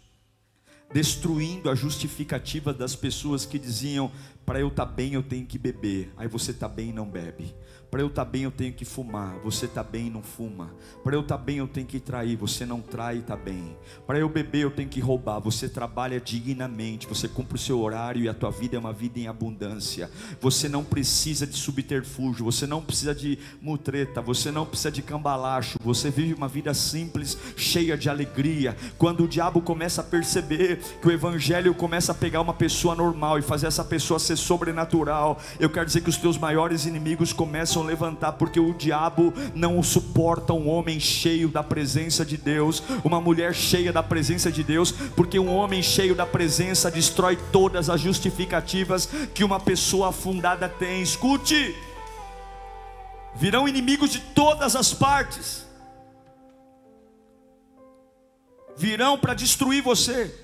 destruindo 0.94 1.68
a 1.68 1.74
justificativa 1.74 2.72
das 2.72 2.94
pessoas 2.94 3.44
que 3.44 3.58
diziam: 3.58 4.12
para 4.46 4.60
eu 4.60 4.68
estar 4.68 4.86
tá 4.86 4.92
bem 4.92 5.14
eu 5.14 5.24
tenho 5.24 5.44
que 5.44 5.58
beber, 5.58 6.12
aí 6.16 6.28
você 6.28 6.52
está 6.52 6.68
bem 6.68 6.90
e 6.90 6.92
não 6.92 7.04
bebe. 7.04 7.52
Para 7.94 8.02
eu 8.02 8.08
estar 8.08 8.24
tá 8.24 8.30
bem 8.32 8.42
eu 8.42 8.50
tenho 8.50 8.72
que 8.72 8.84
fumar, 8.84 9.36
você 9.44 9.66
está 9.66 9.80
bem 9.80 10.08
e 10.08 10.10
não 10.10 10.20
fuma. 10.20 10.74
Para 11.04 11.14
eu 11.14 11.20
estar 11.20 11.38
tá 11.38 11.44
bem 11.44 11.58
eu 11.58 11.68
tenho 11.68 11.86
que 11.86 12.00
trair, 12.00 12.34
você 12.34 12.66
não 12.66 12.80
trai 12.80 13.18
está 13.18 13.36
bem. 13.36 13.76
Para 14.04 14.18
eu 14.18 14.28
beber 14.28 14.64
eu 14.64 14.70
tenho 14.72 14.88
que 14.88 14.98
roubar, 14.98 15.38
você 15.38 15.68
trabalha 15.68 16.20
dignamente, 16.20 17.06
você 17.06 17.28
cumpre 17.28 17.54
o 17.54 17.58
seu 17.58 17.78
horário 17.78 18.24
e 18.24 18.28
a 18.28 18.34
tua 18.34 18.50
vida 18.50 18.74
é 18.74 18.80
uma 18.80 18.92
vida 18.92 19.20
em 19.20 19.28
abundância. 19.28 20.10
Você 20.40 20.68
não 20.68 20.82
precisa 20.82 21.46
de 21.46 21.56
subterfúgio, 21.56 22.44
você 22.44 22.66
não 22.66 22.82
precisa 22.82 23.14
de 23.14 23.38
mutreta, 23.62 24.20
você 24.20 24.50
não 24.50 24.66
precisa 24.66 24.90
de 24.90 25.00
cambalacho, 25.00 25.78
você 25.80 26.10
vive 26.10 26.34
uma 26.34 26.48
vida 26.48 26.74
simples, 26.74 27.38
cheia 27.56 27.96
de 27.96 28.10
alegria. 28.10 28.76
Quando 28.98 29.22
o 29.22 29.28
diabo 29.28 29.60
começa 29.60 30.00
a 30.00 30.04
perceber 30.04 30.80
que 31.00 31.06
o 31.06 31.12
evangelho 31.12 31.72
começa 31.72 32.10
a 32.10 32.14
pegar 32.16 32.40
uma 32.40 32.54
pessoa 32.54 32.96
normal 32.96 33.38
e 33.38 33.42
fazer 33.42 33.68
essa 33.68 33.84
pessoa 33.84 34.18
ser 34.18 34.34
sobrenatural, 34.34 35.38
eu 35.60 35.70
quero 35.70 35.86
dizer 35.86 36.00
que 36.00 36.10
os 36.10 36.16
teus 36.16 36.36
maiores 36.36 36.86
inimigos 36.86 37.32
começam 37.32 37.83
levantar, 37.84 38.32
porque 38.32 38.58
o 38.58 38.74
diabo 38.74 39.32
não 39.54 39.82
suporta 39.82 40.52
um 40.52 40.68
homem 40.68 40.98
cheio 40.98 41.48
da 41.48 41.62
presença 41.62 42.24
de 42.24 42.36
Deus, 42.36 42.82
uma 43.04 43.20
mulher 43.20 43.54
cheia 43.54 43.92
da 43.92 44.02
presença 44.02 44.50
de 44.50 44.62
Deus, 44.62 44.90
porque 44.90 45.38
um 45.38 45.54
homem 45.54 45.82
cheio 45.82 46.14
da 46.14 46.26
presença 46.26 46.90
destrói 46.90 47.36
todas 47.52 47.88
as 47.88 48.00
justificativas 48.00 49.08
que 49.34 49.44
uma 49.44 49.60
pessoa 49.60 50.08
afundada 50.08 50.68
tem. 50.68 51.02
Escute, 51.02 51.74
virão 53.36 53.68
inimigos 53.68 54.10
de 54.10 54.20
todas 54.20 54.74
as 54.74 54.92
partes, 54.92 55.66
virão 58.76 59.18
para 59.18 59.34
destruir 59.34 59.82
você. 59.82 60.40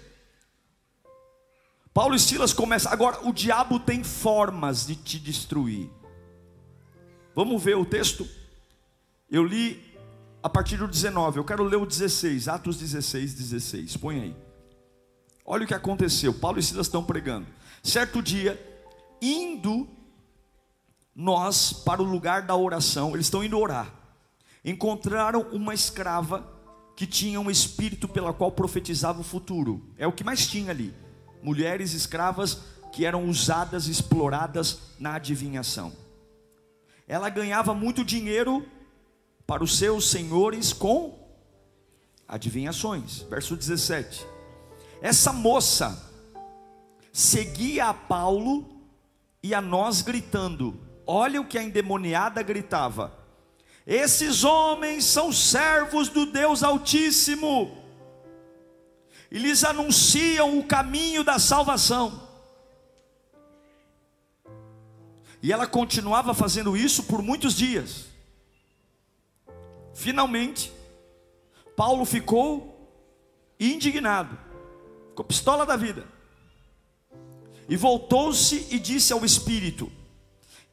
Paulo 1.92 2.14
e 2.14 2.20
Silas 2.20 2.52
começam. 2.52 2.92
Agora, 2.92 3.18
o 3.26 3.32
diabo 3.32 3.80
tem 3.80 4.04
formas 4.04 4.86
de 4.86 4.94
te 4.94 5.18
destruir. 5.18 5.90
Vamos 7.34 7.62
ver 7.62 7.76
o 7.76 7.84
texto? 7.84 8.26
Eu 9.30 9.44
li 9.44 9.90
a 10.42 10.48
partir 10.48 10.76
do 10.76 10.88
19, 10.88 11.38
eu 11.38 11.44
quero 11.44 11.62
ler 11.64 11.76
o 11.76 11.86
16, 11.86 12.48
Atos 12.48 12.76
16, 12.78 13.34
16. 13.34 13.96
Põe 13.96 14.20
aí. 14.20 14.36
Olha 15.44 15.64
o 15.64 15.66
que 15.66 15.74
aconteceu. 15.74 16.32
Paulo 16.32 16.58
e 16.58 16.62
Silas 16.62 16.86
estão 16.86 17.04
pregando. 17.04 17.46
Certo 17.82 18.22
dia, 18.22 18.58
indo 19.20 19.86
nós 21.14 21.72
para 21.72 22.02
o 22.02 22.04
lugar 22.04 22.42
da 22.42 22.56
oração, 22.56 23.14
eles 23.14 23.26
estão 23.26 23.44
indo 23.44 23.58
orar. 23.58 23.92
Encontraram 24.64 25.42
uma 25.52 25.74
escrava 25.74 26.46
que 26.96 27.06
tinha 27.06 27.40
um 27.40 27.50
espírito 27.50 28.08
pela 28.08 28.32
qual 28.32 28.52
profetizava 28.52 29.20
o 29.20 29.24
futuro. 29.24 29.82
É 29.96 30.06
o 30.06 30.12
que 30.12 30.24
mais 30.24 30.46
tinha 30.46 30.70
ali. 30.70 30.94
Mulheres 31.42 31.92
escravas 31.94 32.58
que 32.92 33.04
eram 33.04 33.28
usadas, 33.28 33.86
exploradas 33.86 34.80
na 34.98 35.14
adivinhação. 35.14 35.92
Ela 37.10 37.28
ganhava 37.28 37.74
muito 37.74 38.04
dinheiro 38.04 38.64
para 39.44 39.64
os 39.64 39.76
seus 39.76 40.08
senhores 40.08 40.72
com 40.72 41.18
adivinhações. 42.28 43.22
Verso 43.22 43.56
17. 43.56 44.24
Essa 45.02 45.32
moça 45.32 46.08
seguia 47.12 47.86
a 47.86 47.94
Paulo 47.94 48.80
e 49.42 49.52
a 49.52 49.60
nós 49.60 50.02
gritando: 50.02 50.80
Olha 51.04 51.40
o 51.40 51.44
que 51.44 51.58
a 51.58 51.64
endemoniada 51.64 52.44
gritava: 52.44 53.12
Esses 53.84 54.44
homens 54.44 55.04
são 55.04 55.32
servos 55.32 56.08
do 56.08 56.26
Deus 56.26 56.62
Altíssimo, 56.62 57.76
e 59.32 59.36
lhes 59.36 59.64
anunciam 59.64 60.60
o 60.60 60.64
caminho 60.64 61.24
da 61.24 61.40
salvação. 61.40 62.29
E 65.42 65.52
ela 65.52 65.66
continuava 65.66 66.34
fazendo 66.34 66.76
isso 66.76 67.04
por 67.04 67.22
muitos 67.22 67.54
dias. 67.54 68.06
Finalmente, 69.94 70.72
Paulo 71.76 72.04
ficou 72.04 72.76
indignado, 73.58 74.38
com 75.14 75.24
pistola 75.24 75.64
da 75.64 75.76
vida, 75.76 76.06
e 77.68 77.76
voltou-se 77.76 78.66
e 78.70 78.78
disse 78.78 79.12
ao 79.12 79.24
Espírito: 79.24 79.90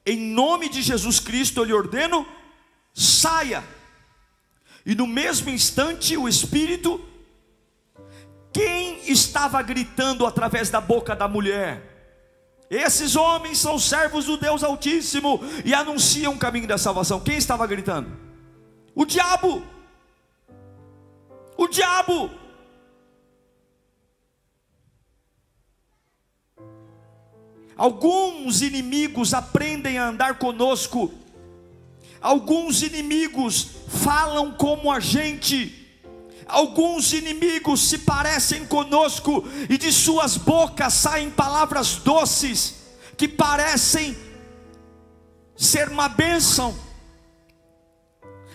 Em 0.05 0.17
nome 0.17 0.67
de 0.69 0.81
Jesus 0.81 1.19
Cristo 1.19 1.62
eu 1.62 1.63
lhe 1.63 1.74
ordeno, 1.74 2.25
saia. 2.93 3.63
E 4.86 4.95
no 4.95 5.05
mesmo 5.05 5.50
instante 5.50 6.15
o 6.17 6.27
Espírito, 6.27 7.05
quem 8.53 9.09
estava 9.09 9.62
gritando 9.62 10.25
através 10.25 10.69
da 10.69 10.81
boca 10.81 11.15
da 11.15 11.27
mulher? 11.27 11.96
Esses 12.69 13.15
homens 13.15 13.57
são 13.59 13.79
servos 13.79 14.25
do 14.25 14.38
Deus 14.38 14.63
Altíssimo 14.63 15.39
e 15.63 15.74
anunciam 15.74 16.33
o 16.33 16.38
caminho 16.38 16.67
da 16.67 16.77
salvação. 16.77 17.19
Quem 17.19 17.38
estava 17.38 17.65
gritando? 17.65 18.12
O 18.93 19.05
diabo. 19.05 19.63
O 21.55 21.67
diabo. 21.67 22.29
Alguns 27.77 28.62
inimigos 28.62 29.33
aprendem 29.33 29.97
a 29.97 30.09
andar 30.09 30.38
conosco. 30.38 31.12
Alguns 32.19 32.81
inimigos 32.81 33.69
falam 33.88 34.51
como 34.51 34.91
a 34.91 35.00
gente 35.00 35.87
Alguns 36.47 37.13
inimigos 37.13 37.89
se 37.89 37.99
parecem 37.99 38.65
conosco 38.65 39.43
e 39.69 39.77
de 39.77 39.91
suas 39.91 40.37
bocas 40.37 40.93
saem 40.93 41.29
palavras 41.29 41.95
doces 41.97 42.75
que 43.17 43.27
parecem 43.27 44.17
ser 45.55 45.89
uma 45.89 46.07
bênção. 46.07 46.73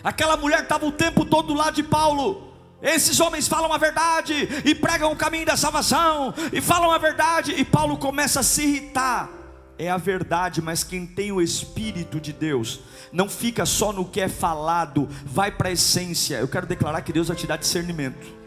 Aquela 0.03 0.35
mulher 0.35 0.63
estava 0.63 0.85
o 0.85 0.91
tempo 0.91 1.25
todo 1.25 1.49
do 1.49 1.53
lado 1.53 1.75
de 1.75 1.83
Paulo. 1.83 2.53
Esses 2.81 3.19
homens 3.19 3.47
falam 3.47 3.71
a 3.71 3.77
verdade 3.77 4.47
e 4.65 4.73
pregam 4.75 5.11
o 5.11 5.15
caminho 5.15 5.45
da 5.45 5.55
salvação 5.55 6.33
e 6.51 6.59
falam 6.59 6.91
a 6.91 6.97
verdade 6.97 7.53
e 7.53 7.63
Paulo 7.63 7.97
começa 7.97 8.41
a 8.41 8.43
se 8.43 8.63
irritar 8.63 9.42
é 9.85 9.89
a 9.89 9.97
verdade, 9.97 10.61
mas 10.61 10.83
quem 10.83 11.05
tem 11.05 11.31
o 11.31 11.41
Espírito 11.41 12.19
de 12.19 12.31
Deus, 12.33 12.79
não 13.11 13.29
fica 13.29 13.65
só 13.65 13.91
no 13.91 14.05
que 14.05 14.21
é 14.21 14.27
falado, 14.27 15.07
vai 15.25 15.51
para 15.51 15.69
a 15.69 15.71
essência. 15.73 16.37
Eu 16.37 16.47
quero 16.47 16.65
declarar 16.65 17.01
que 17.01 17.13
Deus 17.13 17.27
vai 17.27 17.37
te 17.37 17.47
dar 17.47 17.57
discernimento. 17.57 18.42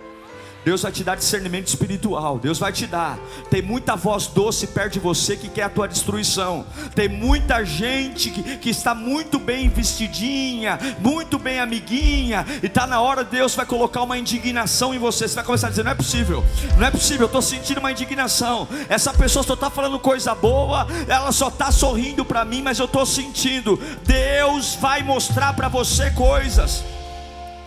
Deus 0.66 0.82
vai 0.82 0.90
te 0.90 1.04
dar 1.04 1.14
discernimento 1.14 1.68
espiritual. 1.68 2.40
Deus 2.40 2.58
vai 2.58 2.73
te 2.73 2.88
dar. 2.88 3.16
Tem 3.49 3.62
muita 3.62 3.94
voz 3.94 4.26
doce 4.26 4.66
perto 4.66 4.94
de 4.94 4.99
você 4.99 5.37
que 5.37 5.49
quer 5.49 5.62
a 5.62 5.68
tua 5.68 5.87
destruição. 5.87 6.66
Tem 6.92 7.08
muita 7.08 7.64
gente 7.64 8.32
que, 8.32 8.56
que 8.56 8.70
está 8.70 8.92
muito 8.92 9.38
bem 9.38 9.68
vestidinha, 9.68 10.76
muito 10.99 11.38
bem 11.38 11.61
amiguinha, 11.61 12.44
e 12.61 12.66
está 12.66 12.85
na 12.85 13.00
hora 13.00 13.23
Deus 13.23 13.54
vai 13.54 13.64
colocar 13.64 14.02
uma 14.02 14.18
indignação 14.18 14.92
em 14.92 14.98
você. 14.98 15.29
Você 15.29 15.37
vai 15.37 15.44
começar 15.44 15.68
a 15.68 15.70
dizer: 15.70 15.85
não 15.85 15.92
é 15.92 15.94
possível, 15.94 16.44
não 16.76 16.87
é 16.88 16.90
possível. 16.90 17.22
Eu 17.22 17.26
estou 17.26 17.42
sentindo 17.42 17.79
uma 17.79 17.92
indignação. 17.92 18.66
Essa 18.88 19.14
pessoa 19.14 19.44
só 19.44 19.55
está 19.55 19.70
falando 19.70 20.00
coisa 20.00 20.35
boa, 20.35 20.85
ela 21.07 21.31
só 21.31 21.46
está 21.46 21.70
sorrindo 21.70 22.24
para 22.24 22.44
mim, 22.44 22.61
mas 22.61 22.81
eu 22.81 22.87
estou 22.87 23.07
sentindo. 23.07 23.81
Deus 24.02 24.74
vai 24.81 25.00
mostrar 25.05 25.52
para 25.52 25.68
você 25.68 26.11
coisas. 26.11 26.83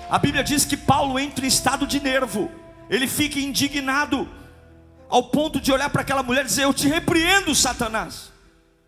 A 0.09 0.19
Bíblia 0.19 0.43
diz 0.43 0.65
que 0.65 0.75
Paulo 0.75 1.17
entra 1.17 1.45
em 1.45 1.47
estado 1.47 1.88
de 1.88 2.01
nervo 2.01 2.58
ele 2.89 3.08
fica 3.08 3.39
indignado, 3.39 4.28
ao 5.08 5.23
ponto 5.23 5.60
de 5.60 5.71
olhar 5.71 5.89
para 5.89 6.02
aquela 6.02 6.23
mulher 6.23 6.41
e 6.41 6.47
dizer: 6.47 6.63
Eu 6.63 6.73
te 6.73 6.88
repreendo, 6.88 7.54
Satanás, 7.54 8.32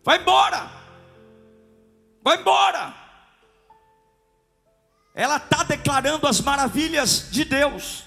vai 0.04 0.20
embora, 0.20 0.70
vai 2.24 2.40
embora. 2.40 2.96
Ela 5.14 5.38
está 5.38 5.64
declarando 5.64 6.26
as 6.26 6.40
maravilhas 6.40 7.28
de 7.30 7.44
Deus, 7.44 8.06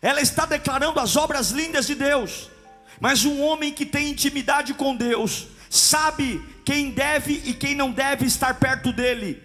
ela 0.00 0.20
está 0.20 0.46
declarando 0.46 0.98
as 0.98 1.16
obras 1.16 1.50
lindas 1.50 1.86
de 1.86 1.94
Deus, 1.94 2.50
mas 3.00 3.24
um 3.24 3.42
homem 3.42 3.72
que 3.72 3.86
tem 3.86 4.10
intimidade 4.10 4.74
com 4.74 4.96
Deus, 4.96 5.46
sabe 5.70 6.42
quem 6.64 6.90
deve 6.90 7.42
e 7.44 7.54
quem 7.54 7.74
não 7.74 7.92
deve 7.92 8.24
estar 8.26 8.54
perto 8.54 8.92
dele, 8.92 9.42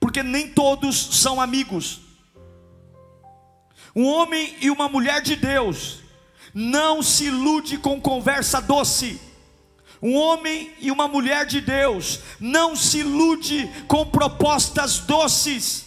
porque 0.00 0.22
nem 0.22 0.48
todos 0.48 1.20
são 1.20 1.40
amigos. 1.40 2.07
Um 3.98 4.06
homem 4.06 4.54
e 4.60 4.70
uma 4.70 4.88
mulher 4.88 5.20
de 5.20 5.34
Deus 5.34 5.98
não 6.54 7.02
se 7.02 7.24
ilude 7.24 7.78
com 7.78 8.00
conversa 8.00 8.60
doce. 8.60 9.20
Um 10.00 10.14
homem 10.14 10.72
e 10.78 10.92
uma 10.92 11.08
mulher 11.08 11.44
de 11.44 11.60
Deus 11.60 12.20
não 12.38 12.76
se 12.76 12.98
ilude 12.98 13.68
com 13.88 14.06
propostas 14.06 15.00
doces. 15.00 15.84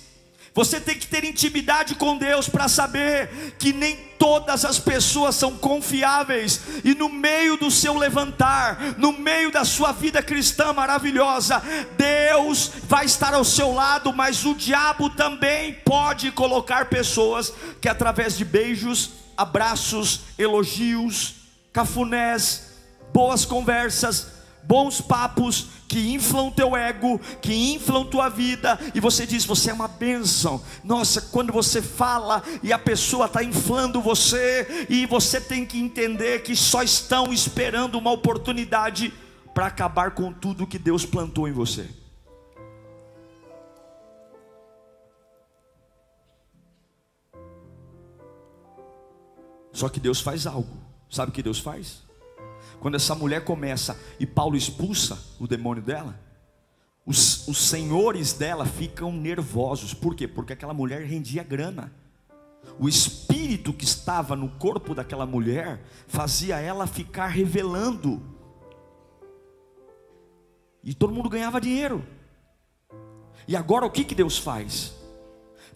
Você 0.54 0.82
tem 0.82 1.00
que 1.00 1.08
ter 1.08 1.24
intimidade 1.24 1.96
com 1.96 2.18
Deus 2.18 2.50
para 2.50 2.68
saber 2.68 3.56
que 3.58 3.72
nem 3.72 3.96
todas 4.20 4.66
as 4.66 4.78
pessoas 4.78 5.36
são 5.36 5.58
confiáveis, 5.58 6.62
e 6.84 6.94
no 6.94 7.08
meio 7.08 7.56
do 7.56 7.72
seu 7.72 7.98
levantar, 7.98 8.96
no 8.98 9.14
meio 9.14 9.50
da 9.50 9.64
sua 9.64 9.94
vida 9.94 10.22
cristã 10.22 10.74
maravilhosa, 10.74 11.62
Deus 11.98 12.70
vai 12.84 13.06
estar 13.06 13.34
ao 13.34 13.46
seu 13.46 13.74
lado, 13.74 14.14
mas 14.14 14.46
o 14.46 14.54
diabo 14.54 15.10
também 15.10 15.74
pode 15.86 16.32
colocar 16.32 16.86
pessoas 16.86 17.54
que, 17.80 17.88
através 17.88 18.38
de 18.38 18.44
beijos, 18.44 19.12
abraços, 19.38 20.22
elogios, 20.38 21.36
cafunés, 21.72 22.74
boas 23.14 23.46
conversas, 23.46 24.28
bons 24.64 25.02
papos 25.02 25.68
que 25.92 26.14
inflam 26.14 26.50
teu 26.50 26.74
ego, 26.74 27.20
que 27.42 27.54
inflam 27.54 28.06
tua 28.06 28.30
vida, 28.30 28.80
e 28.96 29.02
você 29.02 29.28
diz: 29.28 29.44
Você 29.44 29.72
é 29.72 29.74
uma 29.74 29.90
bênção. 29.90 30.64
Nossa, 30.86 31.20
quando 31.20 31.52
você 31.52 31.82
fala 31.82 32.42
e 32.64 32.72
a 32.72 32.80
pessoa 32.80 33.26
está 33.26 33.44
inflando 33.44 34.00
você, 34.00 34.86
e 34.90 35.06
você 35.06 35.42
tem 35.42 35.66
que 35.66 35.78
entender 35.78 36.44
que 36.44 36.56
só 36.56 36.82
estão 36.82 37.34
esperando 37.34 37.98
uma 37.98 38.10
oportunidade 38.10 39.14
para 39.54 39.66
acabar 39.66 40.12
com 40.12 40.32
tudo 40.32 40.66
que 40.66 40.80
Deus 40.80 41.06
plantou 41.06 41.46
em 41.46 41.52
você. 41.52 41.90
Só 49.74 49.90
que 49.90 50.00
Deus 50.00 50.22
faz 50.22 50.48
algo. 50.48 50.78
Sabe 51.10 51.32
o 51.32 51.34
que 51.34 51.44
Deus 51.44 51.60
faz? 51.60 52.11
Quando 52.82 52.96
essa 52.96 53.14
mulher 53.14 53.44
começa 53.44 53.96
e 54.20 54.26
Paulo 54.26 54.58
expulsa 54.58 55.24
o 55.40 55.46
demônio 55.48 55.84
dela, 55.84 56.20
os, 57.06 57.48
os 57.48 57.70
senhores 57.70 58.34
dela 58.34 58.66
ficam 58.66 59.14
nervosos. 59.14 59.94
Por 59.94 60.16
quê? 60.16 60.28
Porque 60.28 60.54
aquela 60.54 60.74
mulher 60.74 61.04
rendia 61.04 61.44
grana. 61.44 61.94
O 62.80 62.90
espírito 62.90 63.72
que 63.72 63.84
estava 63.86 64.36
no 64.36 64.50
corpo 64.50 64.96
daquela 64.96 65.28
mulher 65.28 65.84
fazia 66.08 66.60
ela 66.60 66.88
ficar 66.88 67.28
revelando. 67.28 68.20
E 70.84 70.96
todo 70.96 71.14
mundo 71.14 71.30
ganhava 71.30 71.62
dinheiro. 71.62 72.04
E 73.48 73.56
agora 73.56 73.86
o 73.86 73.92
que, 73.92 74.04
que 74.04 74.16
Deus 74.16 74.40
faz? 74.40 74.92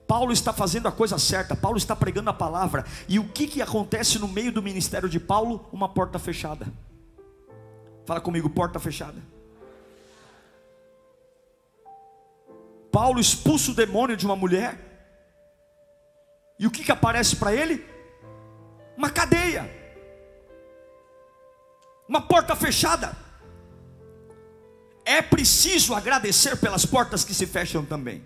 Paulo 0.07 0.31
está 0.31 0.51
fazendo 0.51 0.87
a 0.87 0.91
coisa 0.91 1.19
certa, 1.19 1.55
Paulo 1.55 1.77
está 1.77 1.95
pregando 1.95 2.31
a 2.31 2.33
palavra. 2.33 2.83
E 3.07 3.19
o 3.19 3.27
que, 3.29 3.45
que 3.45 3.61
acontece 3.61 4.17
no 4.17 4.27
meio 4.27 4.51
do 4.51 4.63
ministério 4.63 5.07
de 5.07 5.19
Paulo? 5.19 5.67
Uma 5.71 5.87
porta 5.87 6.17
fechada. 6.17 6.65
Fala 8.05 8.21
comigo, 8.21 8.49
porta 8.49 8.79
fechada. 8.79 9.21
Paulo 12.91 13.19
expulsa 13.19 13.71
o 13.71 13.75
demônio 13.75 14.15
de 14.15 14.25
uma 14.25 14.35
mulher. 14.35 14.77
E 16.57 16.65
o 16.65 16.71
que, 16.71 16.83
que 16.83 16.91
aparece 16.91 17.35
para 17.35 17.53
ele? 17.53 17.83
Uma 18.95 19.09
cadeia. 19.09 19.69
Uma 22.07 22.21
porta 22.21 22.55
fechada. 22.55 23.17
É 25.03 25.21
preciso 25.21 25.93
agradecer 25.93 26.55
pelas 26.57 26.85
portas 26.85 27.23
que 27.23 27.33
se 27.33 27.45
fecham 27.45 27.83
também. 27.83 28.23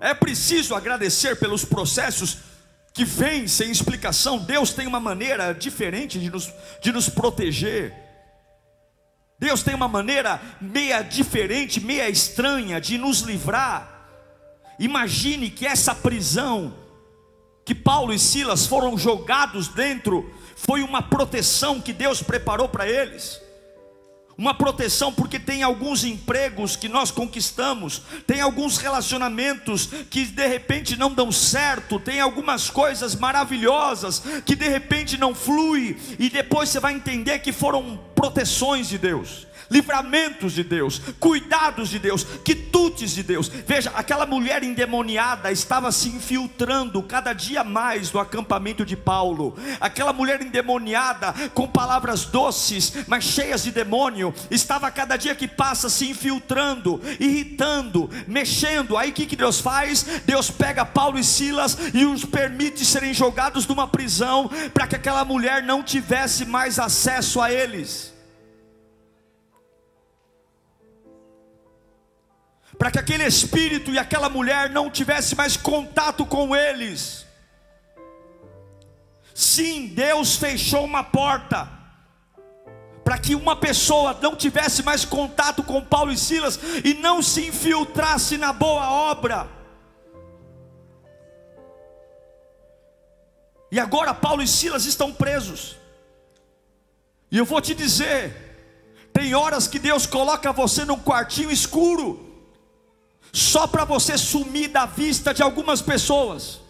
É 0.00 0.12
preciso 0.12 0.74
agradecer 0.74 1.36
pelos 1.36 1.64
processos 1.64 2.38
que 2.92 3.04
vêm 3.04 3.46
sem 3.46 3.70
explicação. 3.70 4.38
Deus 4.38 4.72
tem 4.72 4.86
uma 4.86 5.00
maneira 5.00 5.52
diferente 5.54 6.18
de 6.18 6.30
nos, 6.30 6.52
de 6.80 6.90
nos 6.90 7.08
proteger 7.08 8.03
Deus 9.38 9.62
tem 9.62 9.74
uma 9.74 9.88
maneira 9.88 10.40
meia 10.60 11.02
diferente, 11.02 11.80
meia 11.80 12.08
estranha 12.08 12.80
de 12.80 12.96
nos 12.96 13.20
livrar. 13.20 14.08
Imagine 14.78 15.50
que 15.50 15.66
essa 15.66 15.94
prisão 15.94 16.74
que 17.64 17.74
Paulo 17.74 18.12
e 18.12 18.18
Silas 18.18 18.66
foram 18.66 18.96
jogados 18.96 19.68
dentro 19.68 20.32
foi 20.56 20.82
uma 20.82 21.02
proteção 21.02 21.80
que 21.80 21.92
Deus 21.92 22.22
preparou 22.22 22.68
para 22.68 22.88
eles. 22.88 23.43
Uma 24.36 24.52
proteção, 24.52 25.12
porque 25.12 25.38
tem 25.38 25.62
alguns 25.62 26.04
empregos 26.04 26.74
que 26.74 26.88
nós 26.88 27.10
conquistamos, 27.10 28.02
tem 28.26 28.40
alguns 28.40 28.78
relacionamentos 28.78 29.88
que 30.10 30.24
de 30.24 30.46
repente 30.46 30.96
não 30.96 31.12
dão 31.12 31.30
certo, 31.30 32.00
tem 32.00 32.20
algumas 32.20 32.68
coisas 32.68 33.14
maravilhosas 33.14 34.22
que 34.44 34.56
de 34.56 34.68
repente 34.68 35.16
não 35.16 35.34
flui, 35.34 35.96
e 36.18 36.28
depois 36.28 36.68
você 36.68 36.80
vai 36.80 36.94
entender 36.94 37.38
que 37.38 37.52
foram 37.52 38.00
proteções 38.14 38.88
de 38.88 38.98
Deus 38.98 39.46
livramentos 39.70 40.52
de 40.52 40.62
Deus, 40.62 41.00
cuidados 41.18 41.88
de 41.88 41.98
Deus, 41.98 42.24
quitutes 42.44 43.14
de 43.14 43.22
Deus. 43.22 43.48
Veja, 43.48 43.90
aquela 43.94 44.26
mulher 44.26 44.62
endemoniada 44.62 45.50
estava 45.50 45.90
se 45.92 46.08
infiltrando 46.08 47.02
cada 47.02 47.32
dia 47.32 47.64
mais 47.64 48.12
no 48.12 48.20
acampamento 48.20 48.84
de 48.84 48.96
Paulo. 48.96 49.56
Aquela 49.80 50.12
mulher 50.12 50.42
endemoniada, 50.42 51.32
com 51.52 51.66
palavras 51.66 52.24
doces, 52.24 52.92
mas 53.06 53.24
cheias 53.24 53.64
de 53.64 53.70
demônio, 53.70 54.34
estava 54.50 54.90
cada 54.90 55.16
dia 55.16 55.34
que 55.34 55.48
passa 55.48 55.88
se 55.88 56.08
infiltrando, 56.08 57.00
irritando, 57.18 58.10
mexendo. 58.26 58.96
Aí 58.96 59.10
o 59.10 59.12
que, 59.12 59.26
que 59.26 59.36
Deus 59.36 59.60
faz? 59.60 60.04
Deus 60.24 60.50
pega 60.50 60.84
Paulo 60.84 61.18
e 61.18 61.24
Silas 61.24 61.76
e 61.92 62.04
os 62.04 62.24
permite 62.24 62.84
serem 62.84 63.12
jogados 63.12 63.66
numa 63.66 63.86
prisão, 63.86 64.50
para 64.72 64.86
que 64.86 64.96
aquela 64.96 65.24
mulher 65.24 65.62
não 65.62 65.82
tivesse 65.82 66.44
mais 66.44 66.78
acesso 66.78 67.40
a 67.40 67.52
eles. 67.52 68.13
Para 72.78 72.90
que 72.90 72.98
aquele 72.98 73.24
espírito 73.24 73.90
e 73.90 73.98
aquela 73.98 74.28
mulher 74.28 74.70
não 74.70 74.90
tivesse 74.90 75.34
mais 75.34 75.56
contato 75.56 76.26
com 76.26 76.54
eles. 76.54 77.24
Sim, 79.34 79.88
Deus 79.88 80.36
fechou 80.36 80.84
uma 80.84 81.02
porta 81.02 81.68
para 83.04 83.18
que 83.18 83.34
uma 83.34 83.54
pessoa 83.54 84.18
não 84.22 84.34
tivesse 84.34 84.82
mais 84.82 85.04
contato 85.04 85.62
com 85.62 85.84
Paulo 85.84 86.10
e 86.10 86.16
Silas 86.16 86.58
e 86.84 86.94
não 86.94 87.22
se 87.22 87.48
infiltrasse 87.48 88.38
na 88.38 88.52
boa 88.52 88.90
obra. 88.90 89.48
E 93.70 93.78
agora 93.78 94.14
Paulo 94.14 94.42
e 94.42 94.48
Silas 94.48 94.86
estão 94.86 95.12
presos. 95.12 95.76
E 97.30 97.36
eu 97.36 97.44
vou 97.44 97.60
te 97.60 97.74
dizer, 97.74 98.32
tem 99.12 99.34
horas 99.34 99.66
que 99.66 99.78
Deus 99.78 100.06
coloca 100.06 100.52
você 100.52 100.84
num 100.84 100.98
quartinho 100.98 101.50
escuro 101.50 102.23
só 103.34 103.66
para 103.66 103.84
você 103.84 104.16
sumir 104.16 104.68
da 104.68 104.86
vista 104.86 105.34
de 105.34 105.42
algumas 105.42 105.82
pessoas. 105.82 106.60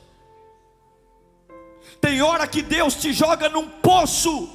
Tem 2.00 2.22
hora 2.22 2.46
que 2.46 2.62
Deus 2.62 2.94
te 2.94 3.12
joga 3.12 3.50
num 3.50 3.68
poço, 3.68 4.48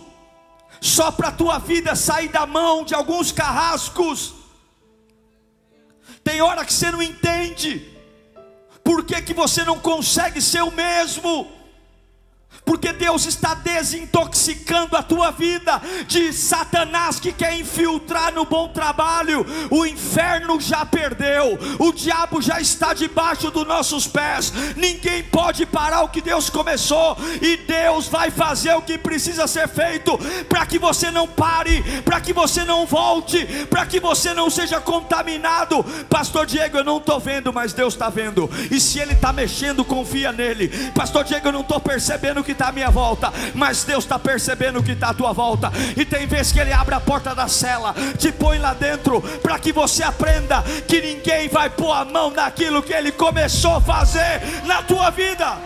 só 0.82 1.12
para 1.12 1.28
a 1.28 1.32
tua 1.32 1.60
vida 1.60 1.96
sair 1.96 2.30
da 2.30 2.48
mão 2.48 2.84
de 2.84 2.96
alguns 2.96 3.32
carrascos. 3.32 4.34
Tem 6.24 6.42
hora 6.42 6.66
que 6.66 6.74
você 6.74 6.90
não 6.90 7.04
entende, 7.04 7.96
por 8.84 9.06
que, 9.06 9.22
que 9.22 9.34
você 9.34 9.64
não 9.64 9.78
consegue 9.80 10.42
ser 10.42 10.64
o 10.64 10.72
mesmo? 10.72 11.59
Porque 12.66 12.94
Deus 12.94 13.26
está 13.26 13.54
desintoxicando 13.54 14.96
a 14.96 15.04
tua 15.04 15.32
vida 15.32 15.82
de 16.08 16.32
Satanás 16.34 17.20
que 17.20 17.32
quer 17.32 17.58
infiltrar 17.58 18.34
no 18.34 18.46
bom 18.46 18.68
trabalho. 18.70 19.46
O 19.70 19.86
inferno 19.86 20.60
já 20.60 20.86
perdeu, 20.86 21.58
o 21.80 21.92
diabo 21.92 22.42
já 22.42 22.60
está 22.60 22.94
debaixo 22.94 23.50
dos 23.52 23.68
nossos 23.68 24.08
pés. 24.08 24.52
Ninguém 24.76 25.24
pode 25.24 25.66
parar 25.66 26.04
o 26.04 26.10
que 26.10 26.22
Deus 26.22 26.50
começou, 26.50 27.18
e 27.42 27.58
Deus 27.58 28.08
vai 28.08 28.32
fazer 28.32 28.74
o 28.74 28.82
que 28.82 28.98
precisa 28.98 29.48
ser 29.48 29.68
feito 29.68 30.18
para 30.48 30.66
que 30.66 30.78
você 30.78 31.12
não 31.12 31.28
pare, 31.28 31.84
para 32.02 32.22
que 32.22 32.34
você 32.34 32.64
não 32.64 32.86
volte, 32.86 33.46
para 33.70 33.86
que 33.86 34.00
você 34.00 34.34
não 34.34 34.50
seja 34.50 34.80
contaminado. 34.80 35.84
Pastor 36.10 36.46
Diego, 36.46 36.78
eu 36.78 36.84
não 36.84 36.98
estou 36.98 37.20
vendo, 37.20 37.52
mas 37.54 37.74
Deus 37.74 37.94
está 37.94 38.10
vendo, 38.10 38.50
e 38.70 38.80
se 38.80 39.00
Ele 39.00 39.14
está 39.14 39.34
mexendo, 39.34 39.84
confia 39.84 40.32
nele. 40.32 40.70
Pastor 40.94 41.24
Diego, 41.24 41.48
eu 41.48 41.54
não 41.54 41.62
estou 41.62 41.80
percebendo 41.80 42.44
que 42.50 42.54
está 42.54 42.70
à 42.70 42.72
minha 42.72 42.90
volta, 42.90 43.32
mas 43.54 43.84
Deus 43.84 44.04
está 44.04 44.18
percebendo 44.18 44.80
o 44.80 44.84
que 44.84 44.94
está 44.94 45.10
à 45.10 45.14
tua 45.14 45.32
volta. 45.32 45.72
E 45.96 46.04
tem 46.04 46.26
vezes 46.26 46.52
que 46.52 46.60
Ele 46.60 46.74
abre 46.74 46.96
a 46.96 47.00
porta 47.00 47.36
da 47.36 47.48
cela, 47.48 47.94
te 48.18 48.32
põe 48.32 48.58
lá 48.58 48.74
dentro, 48.74 49.22
para 49.22 49.60
que 49.60 49.72
você 49.72 50.02
aprenda 50.02 50.64
que 50.88 51.00
ninguém 51.00 51.48
vai 51.48 51.70
pôr 51.70 51.92
a 51.92 52.04
mão 52.04 52.32
naquilo 52.32 52.82
que 52.82 52.92
Ele 52.92 53.12
começou 53.12 53.76
a 53.76 53.82
fazer 53.82 54.42
na 54.66 54.82
tua 54.82 55.12
vida. 55.12 55.58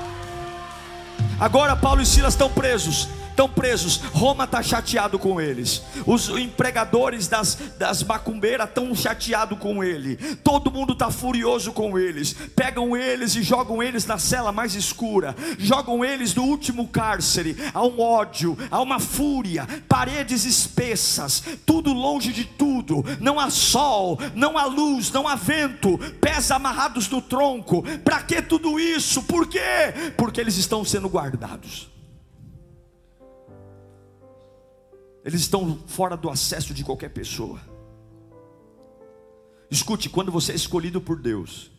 Agora 1.40 1.74
Paulo 1.74 2.02
e 2.02 2.06
Silas 2.06 2.34
estão 2.34 2.50
presos 2.50 3.08
estão 3.34 3.50
presos. 3.50 3.98
Roma 4.14 4.46
está 4.46 4.62
chateado 4.62 5.20
com 5.20 5.42
eles. 5.42 5.82
Os 6.06 6.30
empregadores 6.30 7.28
das, 7.28 7.58
das 7.78 8.04
macumbeiras 8.04 8.70
estão 8.70 8.96
chateados 8.96 9.58
com 9.60 9.84
ele. 9.84 10.16
Todo 10.44 10.72
mundo 10.72 10.94
está 10.94 11.12
furioso 11.12 11.74
com 11.74 11.98
eles. 11.98 12.34
Pegam 12.56 12.96
eles 12.96 13.36
e 13.36 13.44
jogam 13.44 13.82
eles 13.82 14.06
na 14.06 14.18
cela 14.18 14.52
mais 14.52 14.76
escura. 14.76 15.36
Jogam 15.58 16.06
eles 16.06 16.34
no 16.34 16.44
último 16.44 16.88
cárcere. 16.88 17.58
Há 17.74 17.84
um 17.84 18.00
ódio, 18.00 18.58
há 18.70 18.82
uma 18.82 19.00
fúria, 19.00 19.68
paredes 19.90 20.46
espessas, 20.46 21.44
tudo 21.66 21.92
longe 21.92 22.32
de 22.32 22.46
tudo. 22.46 23.04
Não 23.20 23.40
há 23.40 23.50
sol, 23.50 24.20
não 24.36 24.58
há 24.58 24.66
luz, 24.66 25.12
não 25.12 25.28
há 25.28 25.36
vento. 25.36 25.98
Pés 26.22 26.52
amarrados 26.52 27.10
no 27.10 27.22
tronco. 27.22 27.84
Para 28.04 28.22
que 28.22 28.42
tudo 28.42 28.80
isso? 28.80 29.24
Por 29.24 29.48
quê? 29.48 29.60
Porque 30.16 30.40
eles 30.40 30.58
estão 30.58 30.86
sendo 30.86 31.08
guardados. 31.08 31.93
Eles 35.24 35.42
estão 35.42 35.80
fora 35.88 36.18
do 36.18 36.30
acesso 36.30 36.74
de 36.74 36.84
qualquer 36.84 37.10
pessoa. 37.10 37.60
Escute, 39.70 40.10
quando 40.10 40.32
você 40.32 40.52
é 40.52 40.56
escolhido 40.56 41.02
por 41.02 41.20
Deus, 41.20 41.72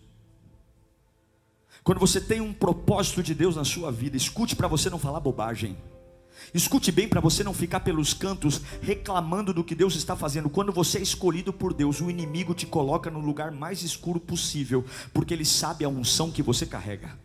quando 1.83 2.01
você 2.01 2.21
tem 2.21 2.41
um 2.41 2.53
propósito 2.53 3.23
de 3.23 3.35
Deus 3.35 3.57
na 3.57 3.65
sua 3.65 3.93
vida, 3.93 4.17
escute 4.17 4.57
para 4.57 4.67
você 4.67 4.89
não 4.89 4.99
falar 4.99 5.21
bobagem. 5.21 5.77
Escute 6.53 6.91
bem 6.91 7.09
para 7.09 7.21
você 7.21 7.45
não 7.45 7.55
ficar 7.55 7.81
pelos 7.81 8.13
cantos 8.13 8.61
reclamando 8.81 9.53
do 9.53 9.63
que 9.63 9.75
Deus 9.75 9.95
está 9.95 10.17
fazendo. 10.17 10.49
Quando 10.49 10.73
você 10.73 10.99
é 10.99 11.03
escolhido 11.03 11.53
por 11.53 11.73
Deus, 11.73 12.01
o 12.01 12.11
inimigo 12.11 12.55
te 12.55 12.67
coloca 12.67 13.11
no 13.11 13.21
lugar 13.21 13.53
mais 13.53 13.83
escuro 13.83 14.19
possível, 14.19 14.85
porque 15.13 15.35
ele 15.35 15.45
sabe 15.45 15.85
a 15.85 15.89
unção 15.89 16.31
que 16.31 16.43
você 16.43 16.67
carrega. 16.67 17.17